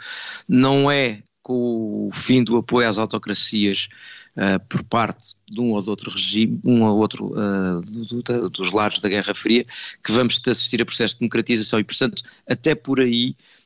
[0.48, 3.88] não é com o fim do apoio às autocracias
[4.36, 8.50] uh, por parte de um ou de outro regime, um ou outro uh, do, do,
[8.50, 9.66] dos lares da Guerra Fria,
[10.04, 11.80] que vamos assistir a processo de democratização.
[11.80, 13.57] E, portanto, até por aí eh,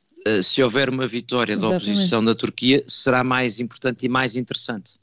[0.43, 4.99] se houver uma vitória da oposição na Turquia, será mais importante e mais interessante.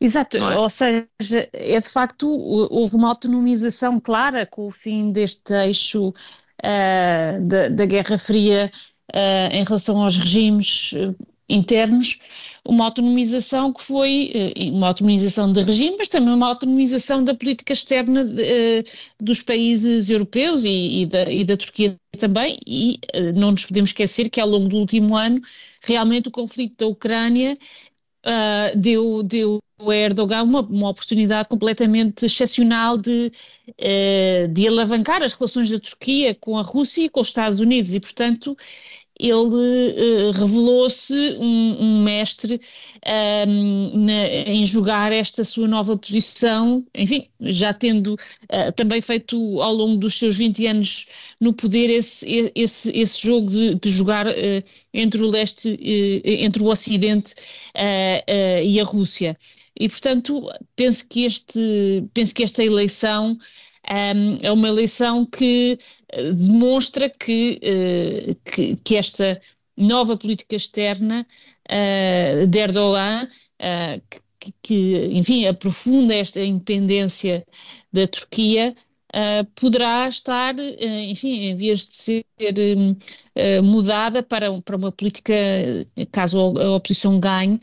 [0.00, 0.56] Exato, é?
[0.56, 1.08] ou seja,
[1.52, 7.84] é de facto, houve uma autonomização clara com o fim deste eixo uh, da, da,
[7.84, 8.70] Guerra Fria
[9.12, 10.92] uh, em relação aos regimes
[11.48, 12.18] internos,
[12.64, 17.72] uma autonomização que foi uh, uma autonomização de regime, mas também uma autonomização da política
[17.72, 22.98] externa uh, dos países europeus e, e, da, e, da, Turquia também, e
[23.34, 25.40] não nos podemos esquecer que ao longo do último ano,
[25.82, 27.56] realmente o conflito da Ucrânia
[28.74, 33.30] deu, deu o Erdogan uma, uma oportunidade completamente excepcional de,
[33.68, 37.94] uh, de alavancar as relações da Turquia com a Rússia e com os Estados Unidos.
[37.94, 38.56] E, portanto,
[39.18, 42.60] ele uh, revelou-se um, um, mestre
[43.48, 49.74] um, na, em jogar esta sua nova posição, enfim, já tendo uh, também feito ao
[49.74, 51.06] longo dos seus 20 anos
[51.40, 54.32] no poder esse, esse, esse jogo de, de jogar uh,
[54.94, 55.78] entre o leste,
[56.24, 57.34] entre o Ocidente
[58.64, 59.36] e a Rússia.
[59.78, 63.38] E, portanto, penso que, este, penso que esta eleição
[63.90, 65.78] um, é uma eleição que
[66.10, 69.40] eh, demonstra que, uh, que, que, esta
[69.76, 71.26] nova política externa
[71.70, 73.28] uh, de Erdogan,
[73.60, 74.02] uh,
[74.38, 77.46] que, que, enfim, aprofunda esta independência
[77.92, 78.74] da Turquia,
[79.08, 85.32] Uh, poderá estar, uh, enfim, em vez de ser uh, mudada para, para uma política,
[86.12, 87.58] caso a oposição ganhe,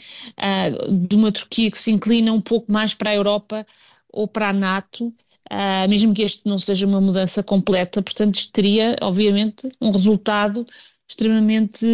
[1.08, 3.66] de uma Turquia que se inclina um pouco mais para a Europa
[4.12, 5.14] ou para a NATO,
[5.90, 10.66] mesmo que este não seja uma mudança completa, portanto, isto teria, obviamente, um resultado
[11.08, 11.86] extremamente,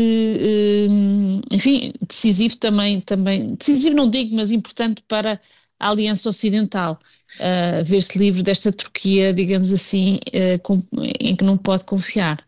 [1.52, 5.40] enfim, decisivo também, também, decisivo não digo, mas importante para
[5.82, 7.00] a Aliança Ocidental
[7.40, 10.82] uh, ver-se livre desta Turquia, digamos assim, uh, com,
[11.20, 12.46] em que não pode confiar.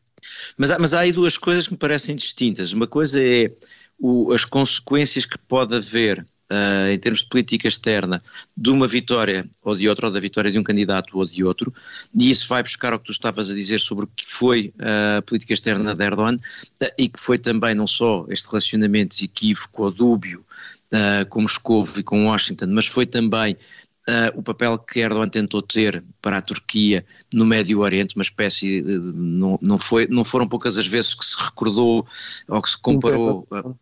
[0.55, 2.71] Mas há, mas há aí duas coisas que me parecem distintas.
[2.71, 3.51] Uma coisa é
[3.99, 8.21] o, as consequências que pode haver Uh, em termos de política externa,
[8.55, 11.73] de uma vitória ou de outra, ou da vitória de um candidato ou de outro,
[12.13, 14.71] e isso vai buscar o que tu estavas a dizer sobre o que foi
[15.17, 19.83] a política externa de Erdogan, uh, e que foi também não só este relacionamento equívoco
[19.83, 20.45] ou dúbio
[20.93, 23.57] uh, com Moscou e com Washington, mas foi também
[24.05, 28.81] Uh, o papel que Erdogan tentou ter para a Turquia no Médio Oriente, uma espécie
[28.81, 32.05] de, não, não, foi, não foram poucas as vezes que se recordou
[32.49, 33.73] ou que se comparou uh,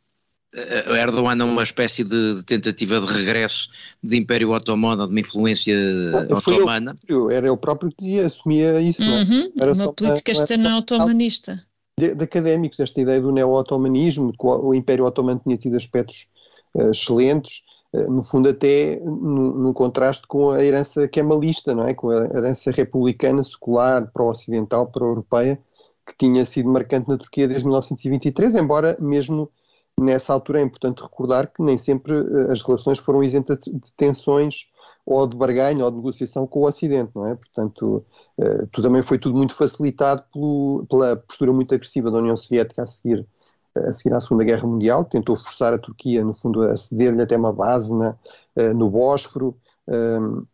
[0.53, 3.69] Erdogan a uma espécie de, de, tentativa de regresso
[4.03, 5.75] de Império Otomano, de uma influência
[6.13, 6.95] ah, otomana.
[6.95, 9.49] Próprio, era o próprio que assumia isso, uhum, não é?
[9.59, 11.63] Era uma política externa otomanista.
[11.97, 16.27] De, de, académicos, esta ideia do neo-otomanismo, que o, o Império Otomano tinha tido aspectos
[16.75, 21.93] uh, excelentes, eh, no fundo até num, contraste com a herança kemalista, não é?
[21.93, 25.59] com a herança republicana, secular, pró-ocidental, pró-europeia,
[26.05, 29.49] que tinha sido marcante na Turquia desde 1923, embora mesmo
[30.01, 34.67] nessa altura é importante recordar que nem sempre eh, as relações foram isentas de tensões
[35.05, 37.35] ou de barganho ou de negociação com o Ocidente, não é?
[37.35, 38.05] Portanto,
[38.37, 42.85] uh, também foi tudo muito facilitado pelo, pela postura muito agressiva da União Soviética a
[42.85, 43.25] seguir
[43.73, 47.37] a seguir à Segunda Guerra Mundial, tentou forçar a Turquia, no fundo, a ceder-lhe até
[47.37, 48.17] uma base na,
[48.55, 49.55] eh, no Bósforo,
[49.87, 50.45] um,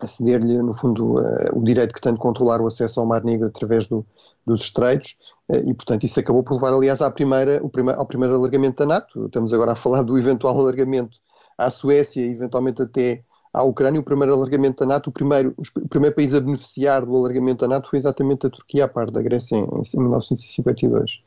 [0.00, 1.16] a ceder-lhe, no fundo,
[1.52, 4.04] o direito que tem de controlar o acesso ao Mar Negro através do,
[4.46, 5.16] dos estreitos,
[5.48, 8.86] uh, e, portanto, isso acabou por levar, aliás, à primeira, prime ao primeiro alargamento da
[8.86, 9.26] NATO.
[9.26, 11.18] Estamos agora a falar do eventual alargamento
[11.56, 14.00] à Suécia e, eventualmente, até à Ucrânia.
[14.00, 17.68] O primeiro alargamento da NATO, o primeiro, o primeiro país a beneficiar do alargamento da
[17.68, 21.22] NATO foi exatamente a Turquia, a par da Grécia, em, em 1952.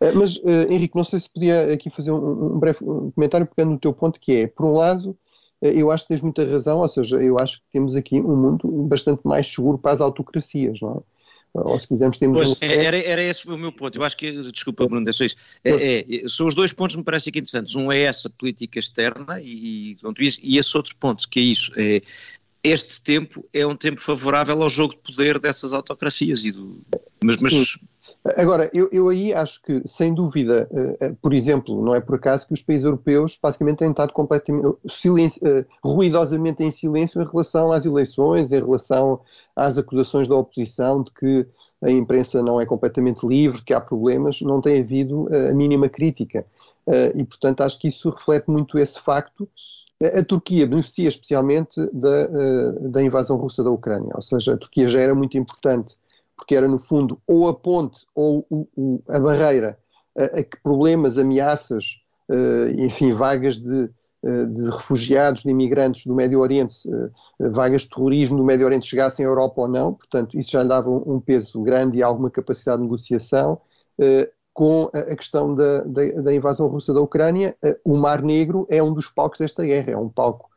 [0.00, 2.78] Eh, mas, uh, Henrique, não sei se podia aqui fazer um, breve
[3.14, 5.16] comentário pegando no teu ponto, que é, por um lado,
[5.60, 8.68] eu acho que tens muita razão, ou seja, eu acho que temos aqui um mundo
[8.88, 11.11] bastante mais seguro para as autocracias, não é?
[11.54, 12.36] Ou se quisermos temos...
[12.36, 12.56] Pois, um...
[12.60, 16.24] era, era esse o meu ponto, eu acho que, desculpa Bruno, é só isso, é,
[16.24, 19.40] é, são os dois pontos que me parecem aqui interessantes, um é essa política externa
[19.40, 19.98] e, e,
[20.42, 22.00] e esse outro ponto, que é isso, é,
[22.64, 26.80] este tempo é um tempo favorável ao jogo de poder dessas autocracias, e do,
[27.22, 27.76] mas, mas
[28.36, 32.14] Agora, eu, eu, aí acho que, sem dúvida, uh, uh, por exemplo, não é por
[32.14, 37.72] acaso que os países europeus basicamente têm estado completamente, uh, ruidosamente em silêncio em relação
[37.72, 39.20] às eleições, em relação
[39.56, 41.46] às acusações da oposição de que
[41.82, 46.46] a imprensa não é completamente livre, que há problemas, não tem havido a mínima crítica.
[47.16, 49.48] e, portanto, acho que isso reflete muito esse facto.
[50.18, 52.26] A Turquia beneficia especialmente da,
[52.90, 55.96] da invasão russa da Ucrânia, ou seja, a Turquia já era muito importante
[56.36, 59.78] porque era no fundo ou a ponte ou o, o, a barreira
[60.18, 63.90] a, a, que problemas, ameaças, uh, enfim, vagas de,
[64.24, 66.76] uh, de, refugiados, de imigrantes do Médio Oriente,
[67.38, 70.90] vagas de terrorismo do Médio Oriente chegassem à Europa ou não, portanto, isso já dava
[70.90, 73.60] um peso grande e alguma capacidade de negociação.
[74.52, 78.92] Com a, questão da, da, da, invasão russa da Ucrânia, o Mar Negro é um
[78.92, 80.50] dos palcos desta guerra, é um palco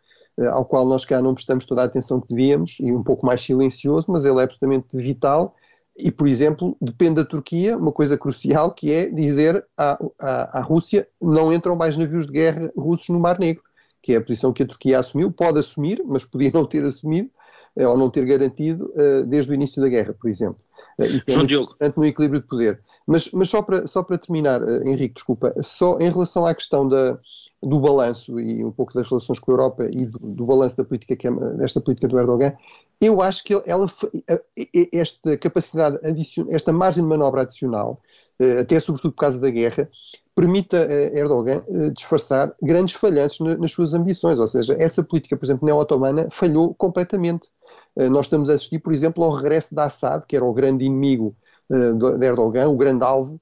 [0.52, 3.42] ao qual nós cá não prestamos toda a atenção que devíamos e um pouco mais
[3.42, 5.56] silencioso, mas ele é absolutamente vital
[5.98, 10.62] e, por exemplo, depende da Turquia, uma coisa crucial que é dizer à, à, à,
[10.62, 13.64] Rússia não entram mais navios de guerra russos no Mar Negro,
[14.02, 17.30] que é a posição que a Turquia assumiu, pode assumir, mas podia não ter assumido
[17.78, 18.94] uh, ou não ter garantido
[19.26, 20.60] desde o início da guerra, por exemplo.
[21.00, 21.66] Uh, isso é João é Diogo.
[21.66, 22.82] importante no equilíbrio de poder.
[23.08, 27.20] Mas, mas só, para, só para terminar, Henrique, desculpa, só em relação à questão da,
[27.62, 30.84] do balanço e um pouco das relações com a Europa e do, do balanço da
[30.84, 32.54] política que é, desta política do Erdogan,
[33.02, 33.88] eu acho que ela,
[34.94, 36.00] esta capacidade,
[36.50, 38.02] esta margem de manobra adicional,
[38.40, 39.90] eh, até sobretudo por causa da guerra,
[40.36, 40.84] permite a
[41.18, 46.30] Erdogan eh, disfarçar grandes falhanços nas suas ambições, ou seja, essa política, por exemplo, neo-otomana
[46.30, 47.50] falhou completamente.
[47.98, 50.86] Eh, nós estamos a assistir, por exemplo, ao regresso de Assad, que era o grande
[50.86, 51.36] inimigo
[51.70, 53.42] de Erdogan, o grande alvo,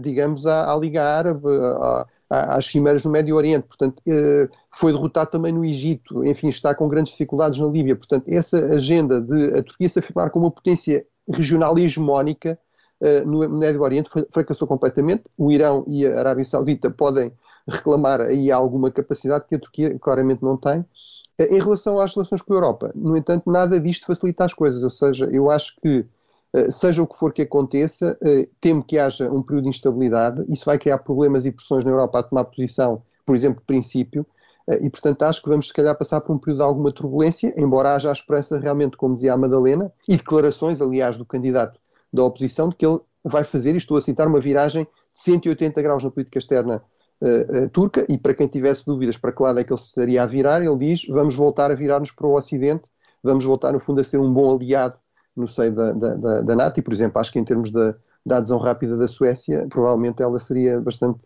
[0.00, 5.30] digamos, à, à Liga Árabe, à, às cimeras no Médio Oriente, portanto, eh, foi derrotado
[5.30, 7.94] também no Egito, enfim, está com grandes dificuldades na Líbia.
[7.94, 12.58] Portanto, essa agenda de a Turquia se afirmar como uma potência regional hegemónica
[13.02, 15.24] eh, no Médio Oriente fracassou completamente.
[15.36, 17.32] O Irão e a Arábia Saudita podem
[17.68, 20.84] reclamar aí alguma capacidade que a Turquia claramente não tem.
[21.50, 24.90] Em relação às relações com a Europa, no entanto, nada disto facilita as coisas, ou
[24.90, 26.06] seja, eu acho que
[26.52, 30.44] eh, seja o que for que aconteça, eh, temo que haja um período de instabilidade,
[30.48, 34.26] isso vai criar problemas e pressões na Europa a tomar posição, por exemplo, de princípio,
[34.68, 37.54] eh, e portanto acho que vamos se calhar passar por um período de alguma turbulência,
[37.56, 41.78] embora haja a esperança realmente, como dizia a Madalena, e declarações, aliás, do candidato
[42.12, 45.80] da oposição, de que ele vai fazer, e estou a citar, uma viragem de 180
[45.80, 46.82] graus na política externa
[47.22, 50.22] uh, uh, turca, e para quem tivesse dúvidas para que lado é que ele estaria
[50.22, 52.84] a virar, ele diz, vamos voltar a virar-nos para o Ocidente,
[53.22, 54.96] vamos voltar, no fundo, a ser um bom aliado
[55.36, 57.94] no seio da, da, da, NATO e, por exemplo, acho que em termos da,
[58.26, 61.24] da adesão rápida da Suécia, provavelmente ela seria bastante,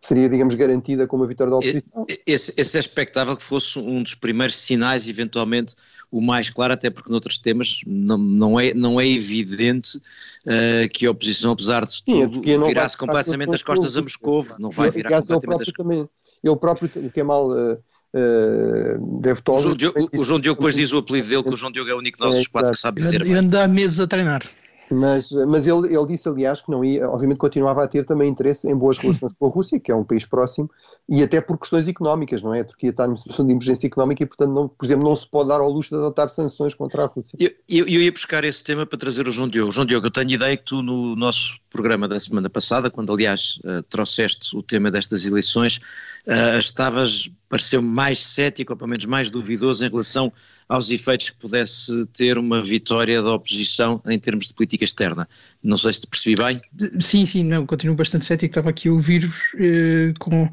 [0.00, 2.06] seria, digamos, garantida com uma vitória da oposição.
[2.26, 5.74] Esse, esse é expectável que fosse um dos primeiros sinais, eventualmente
[6.10, 11.04] o mais claro, até porque noutros temas não, não, é, não é evidente uh, que
[11.06, 15.20] a oposição, apesar de tudo, Sim, virasse completamente as costas a Moscou, não vai virar
[15.20, 16.08] completamente as costas.
[16.42, 17.50] Ele próprio, o que é mal...
[17.50, 21.50] Uh, Uh, deve o, João Diogo, o João Diogo depois diz o apelido dele, que
[21.50, 23.20] o João Diogo é o único de nós é, quatro que sabe dizer.
[23.20, 24.48] Ele anda há meses a treinar.
[24.90, 28.68] Mas, mas ele, ele disse, aliás, que não ia, obviamente continuava a ter também interesse
[28.70, 30.70] em boas relações com a Rússia, que é um país próximo,
[31.08, 32.60] e até por questões económicas, não é?
[32.60, 35.26] A Turquia está numa situação de emergência económica e, portanto, não, por exemplo, não se
[35.26, 37.36] pode dar ao luxo de adotar sanções contra a Rússia.
[37.38, 39.72] Eu, eu, eu ia buscar esse tema para trazer o João Diogo.
[39.72, 43.58] João Diogo, eu tenho ideia que tu, no nosso programa da semana passada, quando aliás
[43.64, 45.78] uh, trouxeste o tema destas eleições,
[46.26, 50.32] uh, estavas, pareceu mais cético, ou pelo menos mais duvidoso em relação
[50.68, 55.28] aos efeitos que pudesse ter uma vitória da oposição em termos de política externa.
[55.62, 56.56] Não sei se te percebi bem.
[57.00, 60.48] Sim, sim, não, continuo bastante cético, estava aqui a ouvir-vos uh, com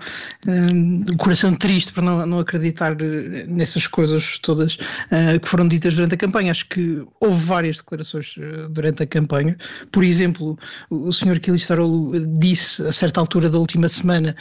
[1.11, 2.95] o coração triste por não, não acreditar
[3.47, 4.77] nessas coisas todas
[5.41, 6.51] que foram ditas durante a campanha.
[6.51, 8.35] Acho que houve várias declarações
[8.71, 9.57] durante a campanha.
[9.91, 10.57] Por exemplo,
[10.89, 14.35] o senhor Kilistaroglu disse a certa altura da última semana: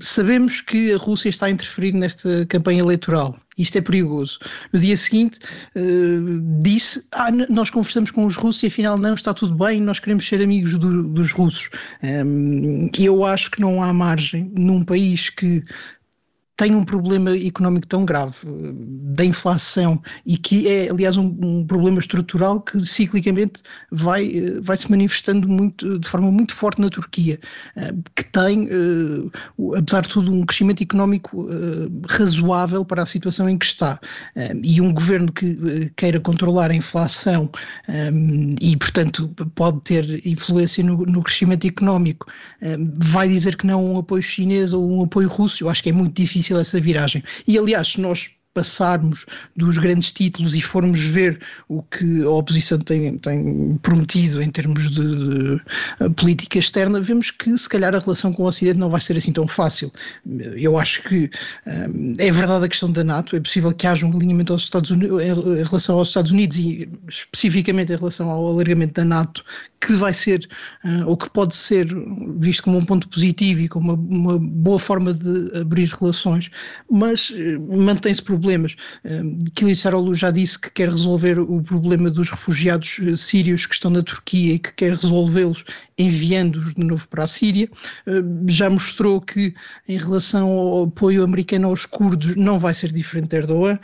[0.00, 4.38] sabemos que a Rússia está a interferir nesta campanha eleitoral isto é perigoso.
[4.72, 5.38] No dia seguinte
[5.76, 9.98] uh, disse, ah, nós conversamos com os russos e afinal não, está tudo bem, nós
[9.98, 11.70] queremos ser amigos do, dos russos.
[12.02, 15.64] Um, ehm, eu acho que não há margem num país que
[16.60, 18.72] tem um problema económico tão grave eh,
[19.14, 24.76] da inflação e que é, aliás, um, um, problema estrutural que ciclicamente vai, eh, vai
[24.76, 27.40] se manifestando muito, de forma muito forte na Turquia,
[27.76, 28.68] eh, que tem,
[29.74, 31.48] apesar de tudo, um crescimento económico
[32.08, 33.98] razoável para a situação em que está.
[34.62, 37.50] E um governo que queira controlar a inflação
[38.60, 42.26] e, portanto, pode ter influência no, no crescimento económico,
[42.98, 45.92] vai dizer que não um apoio chinês ou um apoio russo, eu acho que é
[45.92, 47.22] muito difícil difícil essa viragem.
[47.46, 53.16] E aliás, nós passarmos dos grandes títulos e formos ver o que a oposição tem,
[53.18, 58.42] tem prometido em termos de, de, política externa, vemos que se calhar a relação com
[58.42, 59.92] o Ocidente não vai ser assim tão fácil.
[60.56, 61.30] Eu acho que
[61.66, 64.90] um, é verdade a questão da NATO, é possível que haja um alinhamento aos Estados
[64.90, 69.44] Unidos, em relação aos Estados Unidos e especificamente em relação ao alargamento da NATO
[69.80, 70.46] que vai ser,
[70.84, 71.88] uh, ou que pode ser
[72.38, 76.50] visto como um ponto positivo e como uma, uma boa forma de abrir relações,
[76.90, 78.76] mas uh, mantém-se problemas.
[79.04, 83.90] Uh, Kilisaroglu já disse que quer resolver o problema dos refugiados uh, sírios que estão
[83.90, 85.64] na Turquia e que quer resolvê-los
[85.98, 87.68] enviando-os de novo para a Síria.
[88.46, 89.54] já mostrou que,
[89.86, 93.78] em relação ao apoio americano aos curdos, não vai ser diferente de Erdogan.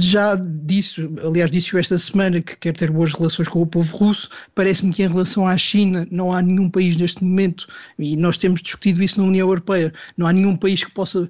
[0.00, 4.28] já disse, aliás, disse esta semana que quer ter boas relações com o povo russo.
[4.56, 8.60] Parece-me que em relação à China não há nenhum país neste momento, e nós temos
[8.60, 11.28] discutido isso na União Europeia, não há nenhum país que possa uh,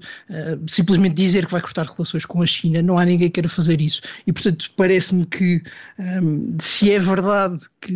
[0.66, 3.80] simplesmente dizer que vai cortar relações com a China, não há ninguém que queira fazer
[3.80, 4.00] isso.
[4.26, 5.62] E, portanto, parece-me que
[5.98, 7.94] um, se é verdade que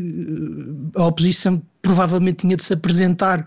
[0.97, 3.45] a oposição provavelmente tinha de se apresentar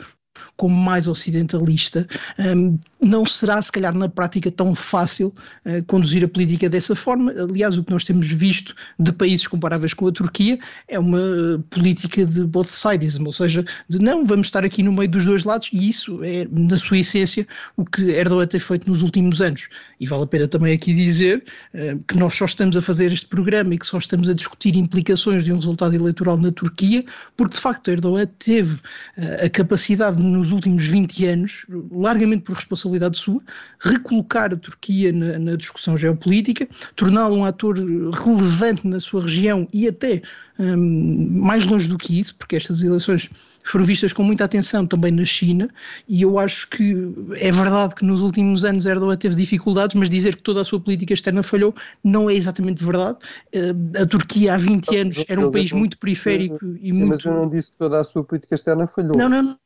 [0.58, 2.08] como mais ocidentalista,
[2.39, 5.34] um, não será se calhar na prática tão fácil
[5.66, 7.32] uh, conduzir a política dessa forma.
[7.32, 12.26] Aliás, o que nós temos visto de países comparáveis com a Turquia é uma política
[12.26, 15.70] de both sides, ou seja, de não, vamos estar aqui no meio dos dois lados
[15.74, 17.45] e isso é, na sua essência,
[17.76, 19.68] o que Erdogan tem feito nos últimos anos.
[19.99, 21.43] E vale a pena também aqui dizer
[21.74, 24.76] uh, que nós só estamos a fazer este programa e que só estamos a discutir
[24.76, 27.03] implicações de um resultado eleitoral na Turquia,
[27.36, 33.18] porque de facto Erdogan teve uh, a capacidade nos últimos 20 anos, largamente por responsabilidade
[33.18, 33.41] sua,
[33.80, 39.88] recolocar a Turquia na, na discussão geopolítica, torná-lo um ator relevante na sua região e
[39.88, 40.22] até
[40.58, 43.30] um, mais longe do que isso, porque estas eleições
[43.64, 45.70] foram vistas com muita atenção também na China,
[46.08, 46.96] e eu acho que
[47.36, 50.80] é verdade que nos últimos anos Erdogan teve dificuldades, mas dizer que toda a sua
[50.80, 53.18] política externa falhou não é exatamente verdade.
[53.54, 57.10] Uh, a Turquia há 20 anos era um país muito periférico e muito...
[57.10, 59.18] Mas eu não disse que toda a sua política externa falhou.
[59.18, 59.58] Não, não,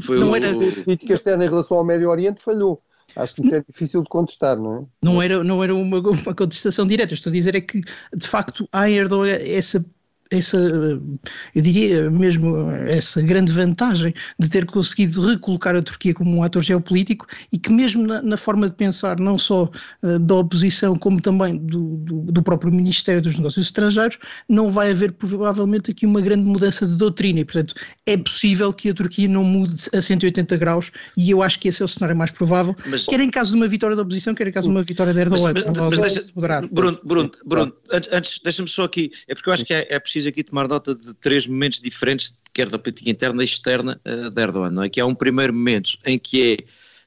[0.00, 0.36] foi não o...
[0.36, 0.50] era...
[0.50, 2.78] A política externa em relação ao Médio Oriente falhou.
[3.14, 4.84] Acho que isso é difícil de contestar, não é?
[5.02, 7.14] Não era, não era uma, uma contestação direta.
[7.14, 9.82] Estou a dizer é que, de facto, há em Erdogan essa
[10.30, 16.42] essa, eu diria mesmo, essa grande vantagem de ter conseguido recolocar a Turquia como um
[16.42, 19.70] ator geopolítico e que mesmo na, na forma de pensar não só
[20.02, 24.18] uh, da oposição como também do, do, do, próprio Ministério dos Negócios Estrangeiros,
[24.48, 27.74] não vai haver provavelmente aqui uma grande mudança de doutrina e portanto
[28.04, 31.82] é possível que a Turquia não mude a 180 graus e eu acho que esse
[31.82, 34.48] é o cenário mais provável, mas, quer em caso de uma vitória da oposição, quer
[34.48, 35.52] em caso de uma vitória da Erdogan.
[35.52, 36.24] Mas, mas, mas deixa,
[36.70, 37.72] Bruno, Bruno, Bruno,
[38.12, 40.66] antes, deixa-me só aqui, é porque eu acho que é, é preciso preciso aqui tomar
[40.66, 44.82] nota de três momentos diferentes, quer da política interna e externa uh, de Erdogan, não
[44.82, 44.88] é?
[44.88, 46.56] Que há um primeiro momento em que é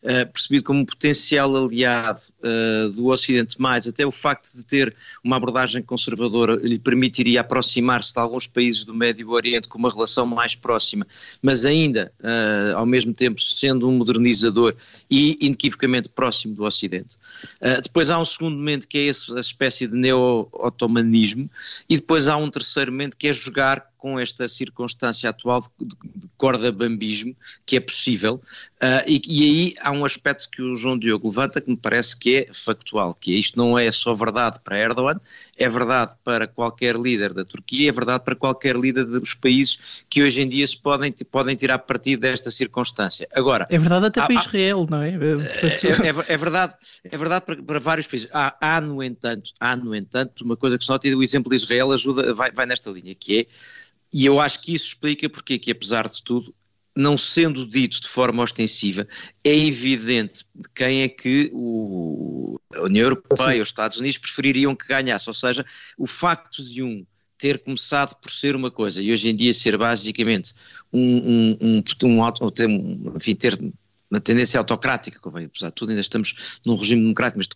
[0.02, 5.36] percebido como um potencial aliado uh, do Ocidente, mais até o facto de ter uma
[5.36, 10.56] abordagem conservadora lhe permitiria aproximar-se de alguns países do Médio Oriente com uma relação mais
[10.56, 11.06] próxima,
[11.42, 14.74] mas ainda, uh, ao mesmo tempo, sendo um modernizador
[15.12, 17.18] e inequivocamente próximo do Ocidente.
[17.84, 21.50] depois há um segundo momento que é essa espécie de neo-otomanismo,
[21.90, 25.96] e depois há um terceiro momento que é jogar com esta circunstância atual de, de,
[26.16, 27.36] de corda-bambismo,
[27.66, 28.42] que é possível,
[28.82, 32.18] uh, e, e, aí há um aspecto que o João Diogo levanta que me parece
[32.18, 35.20] que é factual, que é isto não é só verdade para Erdogan,
[35.58, 39.78] é verdade para qualquer líder da Turquia, é verdade para qualquer líder dos países
[40.10, 43.28] que hoje em dia se podem, podem tirar partido desta circunstância.
[43.34, 45.10] Agora, é verdade até há, para Israel, não é?
[45.10, 46.74] É, é, é verdade,
[47.04, 48.30] é verdade para, para vários países.
[48.32, 51.50] Há, há, no entanto, há, no entanto, uma coisa que se nota e o exemplo
[51.50, 53.46] de Israel ajuda, vai, vai nesta linha, que é
[54.12, 56.54] e eu acho que isso explica porque que, apesar de tudo,
[56.96, 59.08] não sendo dito de forma ostensiva,
[59.44, 64.88] é evidente de quem é que o, a União Europeia os Estados Unidos prefeririam que
[64.88, 65.30] ganhasse.
[65.30, 65.66] Ou seja,
[65.98, 67.06] o facto de um
[67.38, 70.54] ter começado por ser uma coisa e hoje em dia ser basicamente
[70.92, 73.58] um, um, um, um, um enfim, ter
[74.12, 77.48] uma tendência autocrática, convém, apesar de tudo, ainda estamos num regime democrático, mas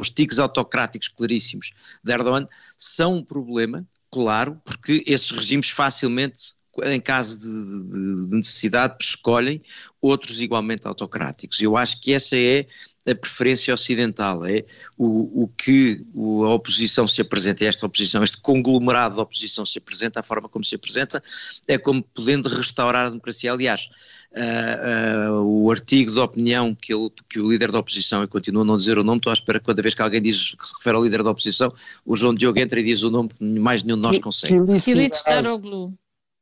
[0.00, 1.72] os tiques autocráticos claríssimos
[2.04, 2.46] de Erdogan
[2.78, 6.54] são um problema claro, porque esses regimes facilmente,
[6.84, 9.62] em caso de, de, de necessidade, escolhem
[10.00, 11.60] outros igualmente autocráticos.
[11.60, 12.66] Eu acho que essa é
[13.06, 14.64] a preferência ocidental, é
[14.98, 16.04] o, o que
[16.44, 20.64] a oposição se apresenta, esta oposição, este conglomerado de oposição se apresenta, a forma como
[20.64, 21.22] se apresenta,
[21.68, 23.52] é como podendo restaurar a democracia.
[23.52, 23.88] Aliás,
[24.36, 28.62] uh, uh, o artigo de opinião que, ele, que o líder da oposição, e continua
[28.62, 30.68] a não dizer o nome, estou à espera que cada vez que alguém diz que
[30.68, 31.72] se refere ao líder da oposição,
[32.04, 34.80] o João Diogo entra e diz o nome, mais nenhum de nós consegue.
[34.80, 35.92] Filipe Staroglu.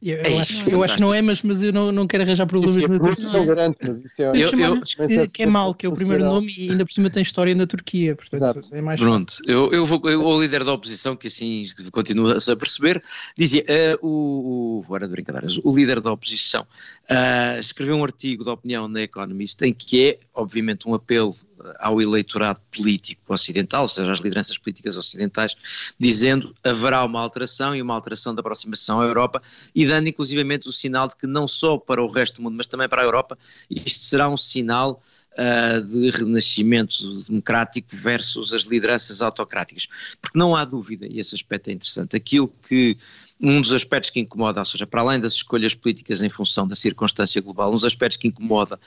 [0.04, 2.46] Eu, eu, acho, eu acho que não é, mas, mas eu não, não quero arranjar
[2.46, 3.32] problemas na Turquia.
[3.32, 4.26] Não garanto, mas isso é.
[4.36, 7.08] Eu, eu, eu que é mal, que é o primeiro nome e ainda por cima
[7.08, 8.14] tem história na Turquia.
[8.14, 8.68] Portanto, Exato.
[8.70, 10.02] é mais Pronto, eu, eu vou.
[10.04, 13.02] Eu, o líder da oposição, que assim continua-se a perceber,
[13.34, 14.82] dizia: uh, o, o.
[14.84, 16.66] Agora de brincadeiras, o líder da oposição
[17.10, 21.34] uh, escreveu um artigo de opinião na Economist em que é, obviamente, um apelo
[21.78, 25.56] ao eleitorado político ocidental, ou seja, às lideranças políticas ocidentais,
[25.98, 29.42] dizendo haverá uma alteração e uma alteração da aproximação à Europa
[29.74, 32.66] e dando inclusivamente o sinal de que não só para o resto do mundo, mas
[32.66, 33.38] também para a Europa,
[33.70, 35.02] isto será um sinal
[35.34, 39.88] uh, de renascimento democrático versus as lideranças autocráticas.
[40.20, 42.96] Porque não há dúvida, e esse aspecto é interessante, aquilo que
[43.40, 46.74] um dos aspectos que incomoda, ou seja, para além das escolhas políticas em função da
[46.74, 48.78] circunstância global, um dos aspectos que incomoda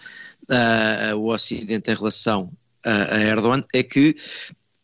[0.49, 2.51] uh, o Ocidente em relação
[2.83, 4.15] a, Erdogan é que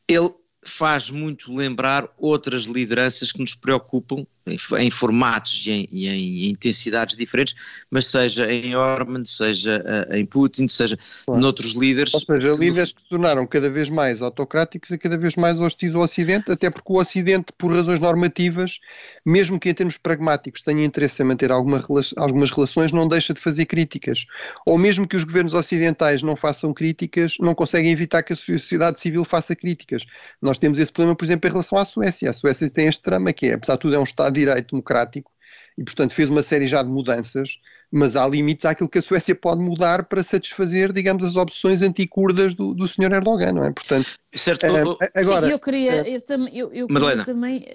[0.08, 0.34] ele
[0.66, 6.50] faz muito lembrar outras lideranças que nos preocupam em, em formatos e em, e em,
[6.50, 7.56] intensidades diferentes,
[7.90, 11.42] mas seja em Orban, seja uh, em Putin, seja claro.
[11.42, 12.14] noutros líderes.
[12.14, 15.96] Ou seja, líderes que se tornaram cada vez mais autocráticos e cada vez mais hostis
[15.96, 18.80] ao Ocidente, até porque o Ocidente, por razões normativas,
[19.26, 21.84] mesmo que em termos pragmáticos tenha interesse em manter alguma,
[22.18, 24.26] algumas relações, não deixa de fazer críticas.
[24.66, 29.00] Ou mesmo que os governos ocidentais não façam críticas, não conseguem evitar que a sociedade
[29.00, 30.06] civil faça críticas.
[30.42, 32.30] Nós temos esse problema, por exemplo, em relação à Suécia.
[32.30, 34.72] A Suécia tem este drama que é, apesar de tudo, é um Estado de Direito
[34.72, 35.32] democrático
[35.78, 37.60] e, portanto, fez uma série já de mudanças,
[37.92, 42.54] mas há limites àquilo que a Suécia pode mudar para satisfazer, digamos, as opções anticurdas
[42.54, 43.14] do, do Sr.
[43.14, 43.72] Erdogan, não é?
[43.72, 44.66] Portanto, certo.
[44.66, 47.66] Uh, agora, Sim, eu queria, uh, eu, tam, eu, eu queria também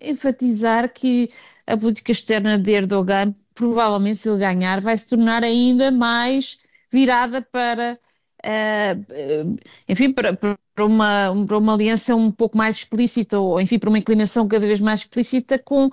[0.00, 1.28] enfatizar que
[1.66, 6.58] a política externa de Erdogan, provavelmente, se ele ganhar, vai se tornar ainda mais
[6.90, 7.98] virada para
[8.44, 9.56] uh,
[9.88, 13.98] enfim, para, para, uma, para uma aliança um pouco mais explícita, ou enfim, para uma
[13.98, 15.90] inclinação cada vez mais explícita com,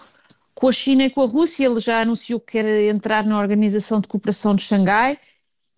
[0.54, 1.66] com a China e com a Rússia.
[1.66, 5.18] Ele já anunciou que quer entrar na Organização de Cooperação de Xangai.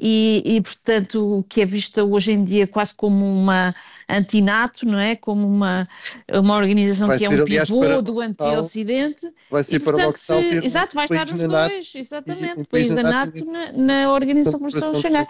[0.04, 3.76] E, e, portanto, que é vista hoje em dia quase como uma
[4.10, 5.16] antinato, não é?
[5.16, 5.88] Como uma,
[6.28, 9.32] uma organização vai que é um pivô do anti-Ocidente.
[9.52, 10.34] Vai ser e, portanto, se,
[10.66, 15.28] Exato, vai estar os dois, exatamente, país da NATO na, na Organização de Xangai.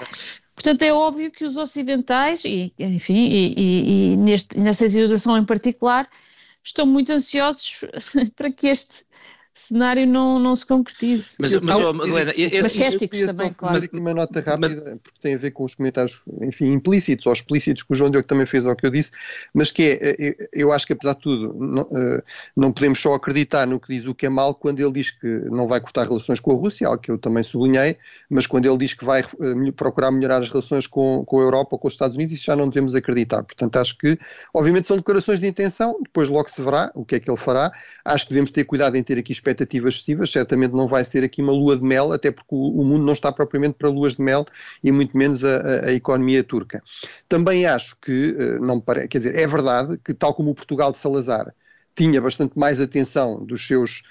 [0.55, 6.07] Portanto, é óbvio que os ocidentais, e, enfim, e, e, neste, nessa situação em particular,
[6.63, 7.81] estão muito ansiosos
[8.37, 9.03] para que este
[9.53, 11.35] cenário não, não se concretize.
[11.39, 12.31] Mas, mas, oh, Madalena,
[12.61, 13.87] mas céticos também, claro.
[13.93, 17.91] uma nota rápida, porque tem a ver com os comentários, enfim, implícitos ou explícitos que
[17.91, 19.11] o João Diogo também fez ao que eu disse,
[19.53, 22.23] mas que é, é eu acho que apesar de tudo, não, eh,
[22.55, 25.27] não podemos só acreditar no que diz o que é mal quando ele diz que
[25.49, 27.97] não vai cortar relações com a Rússia, algo que eu também sublinhei,
[28.29, 31.77] mas quando ele diz que vai eh, procurar melhorar as relações com, com a Europa
[31.77, 33.43] com os Estados Unidos, isso já não devemos acreditar.
[33.43, 34.17] Portanto, acho que,
[34.53, 37.71] obviamente, são declarações de intenção, depois logo se verá o que é que ele fará.
[38.05, 41.41] Acho que devemos ter cuidado em ter aqui expectativas excessivas, certamente não vai ser aqui
[41.41, 44.21] uma lua de mel, até porque o, o mundo não está propriamente para luas de
[44.21, 44.45] mel
[44.83, 46.81] e muito menos a, a, a economia turca.
[47.27, 50.55] Também acho que, eh, não me parece, quer dizer, é verdade que tal como o
[50.55, 51.53] Portugal de Salazar
[51.95, 54.03] tinha bastante mais atenção dos seus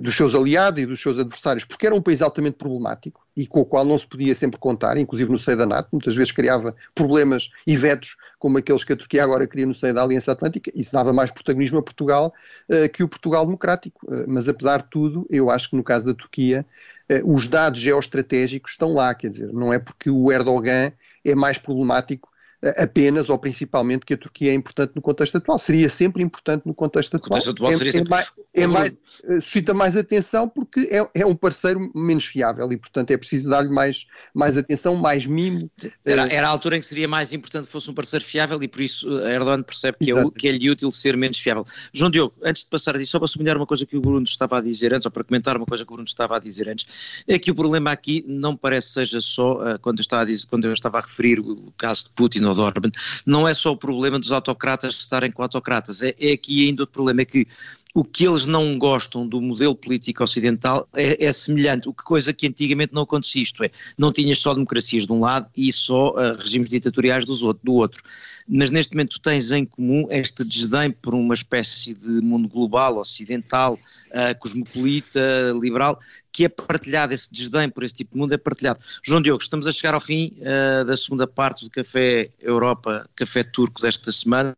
[0.00, 3.60] dos seus aliados e dos seus adversários, porque era um país altamente problemático e com
[3.60, 6.74] o qual não se podia sempre contar, inclusive no seio da NATO, muitas vezes criava
[6.94, 10.70] problemas e vetos como aqueles que a Turquia agora cria no seio da Aliança Atlântica,
[10.74, 12.34] isso dava mais protagonismo a Portugal
[12.68, 14.04] uh, que o Portugal democrático.
[14.04, 16.66] Uh, mas apesar de tudo, eu acho que no caso da Turquia,
[17.10, 20.92] uh, os dados geoestratégicos estão lá, quer dizer, não é porque o Erdogan
[21.24, 22.31] é mais problemático
[22.78, 25.58] apenas ou principalmente que a Turquia é importante no contexto atual.
[25.58, 27.40] Seria sempre importante no contexto atual.
[27.40, 31.34] Contexto atual é, é, mais, é mais, eh, suscita mais atenção porque é, é, um
[31.34, 35.68] parceiro menos fiável e, portanto, é preciso dar-lhe mais, mais atenção, mais mimo.
[36.04, 38.62] Era, eh, era, a altura em que seria mais importante que fosse um parceiro fiável
[38.62, 41.66] e por isso eh, Erdogan percebe que é, que é lhe útil ser menos fiável.
[41.92, 44.24] João Diogo, antes de passar a disso, só para sublinhar uma coisa que o Bruno
[44.24, 46.68] estava a dizer antes, ou para comentar uma coisa que o Bruno estava a dizer
[46.68, 50.26] antes, é que o problema aqui não parece seja só, uh, quando, eu estava a
[50.26, 52.90] dizer, quando eu estava a referir o caso de Putin ou de Orban,
[53.26, 56.92] não é só o problema dos autocratas estarem com autocratas, é, é aqui ainda outro
[56.92, 57.46] problema, é que
[57.94, 62.32] o que eles não gostam do modelo político ocidental é, é, semelhante, o que coisa
[62.32, 66.10] que antigamente não acontecia, isto é, não tinhas só democracias de um lado e só
[66.10, 68.02] uh, regimes ditatoriais do, do outro.
[68.48, 73.74] Mas neste momento tens em comum este desdém por uma espécie de mundo global, ocidental,
[73.74, 75.20] uh, cosmopolita,
[75.60, 76.00] liberal,
[76.32, 78.80] que é partilhado, esse desdém por esse tipo de mundo é partilhado.
[79.02, 83.44] João Diogo, estamos a chegar ao fim uh, da segunda parte do Café Europa, Café
[83.44, 84.56] Turco desta semana,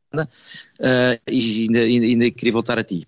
[1.28, 3.06] e ainda, ainda, ainda queria voltar a ti.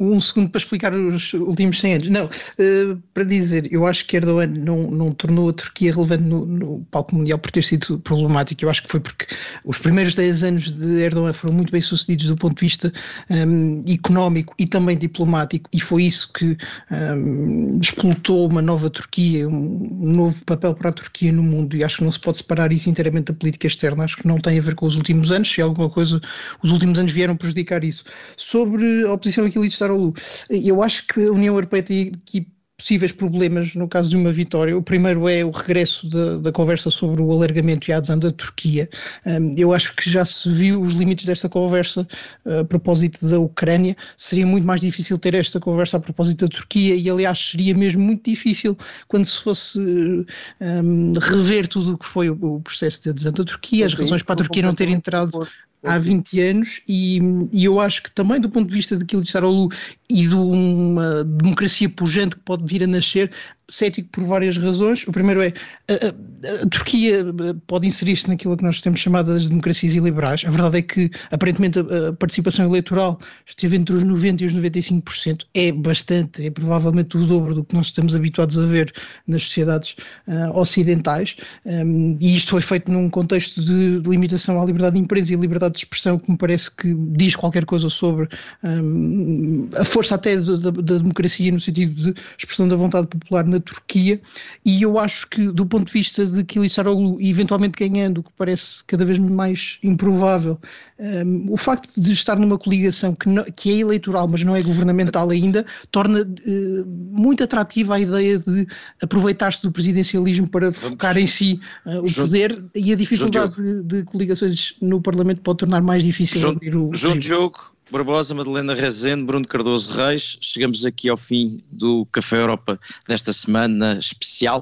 [0.00, 2.08] Um segundo para explicar os últimos 100 anos.
[2.08, 6.46] Não, uh, para dizer, eu acho que Erdogan não, não tornou a Turquia relevante no,
[6.46, 8.64] no, palco mundial por ter sido problemático.
[8.64, 9.26] Eu acho que foi porque
[9.64, 12.92] os primeiros 10 anos de Erdogan foram muito bem sucedidos do ponto de vista
[13.30, 16.56] um, económico e também diplomático, e foi isso que
[16.90, 21.76] um, explotou uma nova Turquia, um novo papel para a Turquia no mundo.
[21.76, 24.04] E acho que não se pode separar isso inteiramente da política externa.
[24.04, 25.50] Acho que não tem a ver com os últimos anos.
[25.50, 26.20] Se alguma coisa,
[26.62, 28.04] os últimos anos vieram prejudicar isso.
[28.36, 30.14] Sobre a oposição aquilo estar ao Lu.
[30.48, 32.46] Eu acho que a União Europeia tem aqui
[32.82, 34.76] possíveis problemas no caso de uma vitória.
[34.76, 38.32] O primeiro é o regresso da, da conversa sobre o alargamento e a adesão da
[38.32, 38.90] Turquia.
[39.24, 42.06] Um, eu acho que já se viu os limites desta conversa
[42.44, 43.96] uh, a propósito da Ucrânia.
[44.16, 48.02] Seria muito mais difícil ter esta conversa a propósito da Turquia e, aliás, seria mesmo
[48.02, 48.76] muito difícil
[49.06, 53.44] quando se fosse um, rever tudo o que foi o, o, processo de adesão da
[53.44, 55.46] Turquia, as razões para a Turquia não ter entrado
[55.84, 57.20] há 20 anos e,
[57.52, 59.68] e, eu acho que também do ponto de vista daquilo de estar ao Lu
[60.08, 63.30] e de uma democracia pujante que pode vir a nascer,
[63.68, 65.06] cético por várias razões.
[65.06, 65.52] O primeiro é
[65.88, 67.24] a, a, a Turquia
[67.66, 70.44] pode inserir-se naquilo que nós temos chamado de democracias iliberais.
[70.46, 74.54] A verdade é que aparentemente a, a participação eleitoral esteve entre os 90% e os
[74.54, 75.46] 95%.
[75.54, 78.92] É bastante, é provavelmente o dobro do que nós estamos habituados a ver
[79.26, 79.96] nas sociedades
[80.28, 81.36] uh, ocidentais.
[81.64, 85.38] Um, e isto foi feito num contexto de, limitação à liberdade de imprensa e à
[85.72, 88.28] liberdade de expressão que me parece que diz qualquer coisa sobre
[88.62, 93.60] um, a força até da, da, democracia no sentido de expressão da vontade popular na
[93.60, 94.20] Turquia.
[94.64, 98.84] E eu acho que do ponto de vista de Kilisaroglu eventualmente ganhando, o que parece
[98.84, 100.58] cada vez mais improvável,
[100.98, 104.62] um, o facto de estar numa coligação que, não, que, é eleitoral mas não é
[104.62, 108.66] governamental ainda, torna uh, muito atrativa a ideia de
[109.02, 114.02] aproveitar-se do presidencialismo para focar em si uh, o poder e a dificuldade de, de,
[114.04, 116.90] coligações no Parlamento pode tornar mais difícil João, abrir o.
[116.92, 120.36] João Diogo, Barbosa, Madalena Rezende, Bruno Cardoso Reis.
[120.40, 124.60] Chegamos aqui ao fim do Café Europa desta semana especial.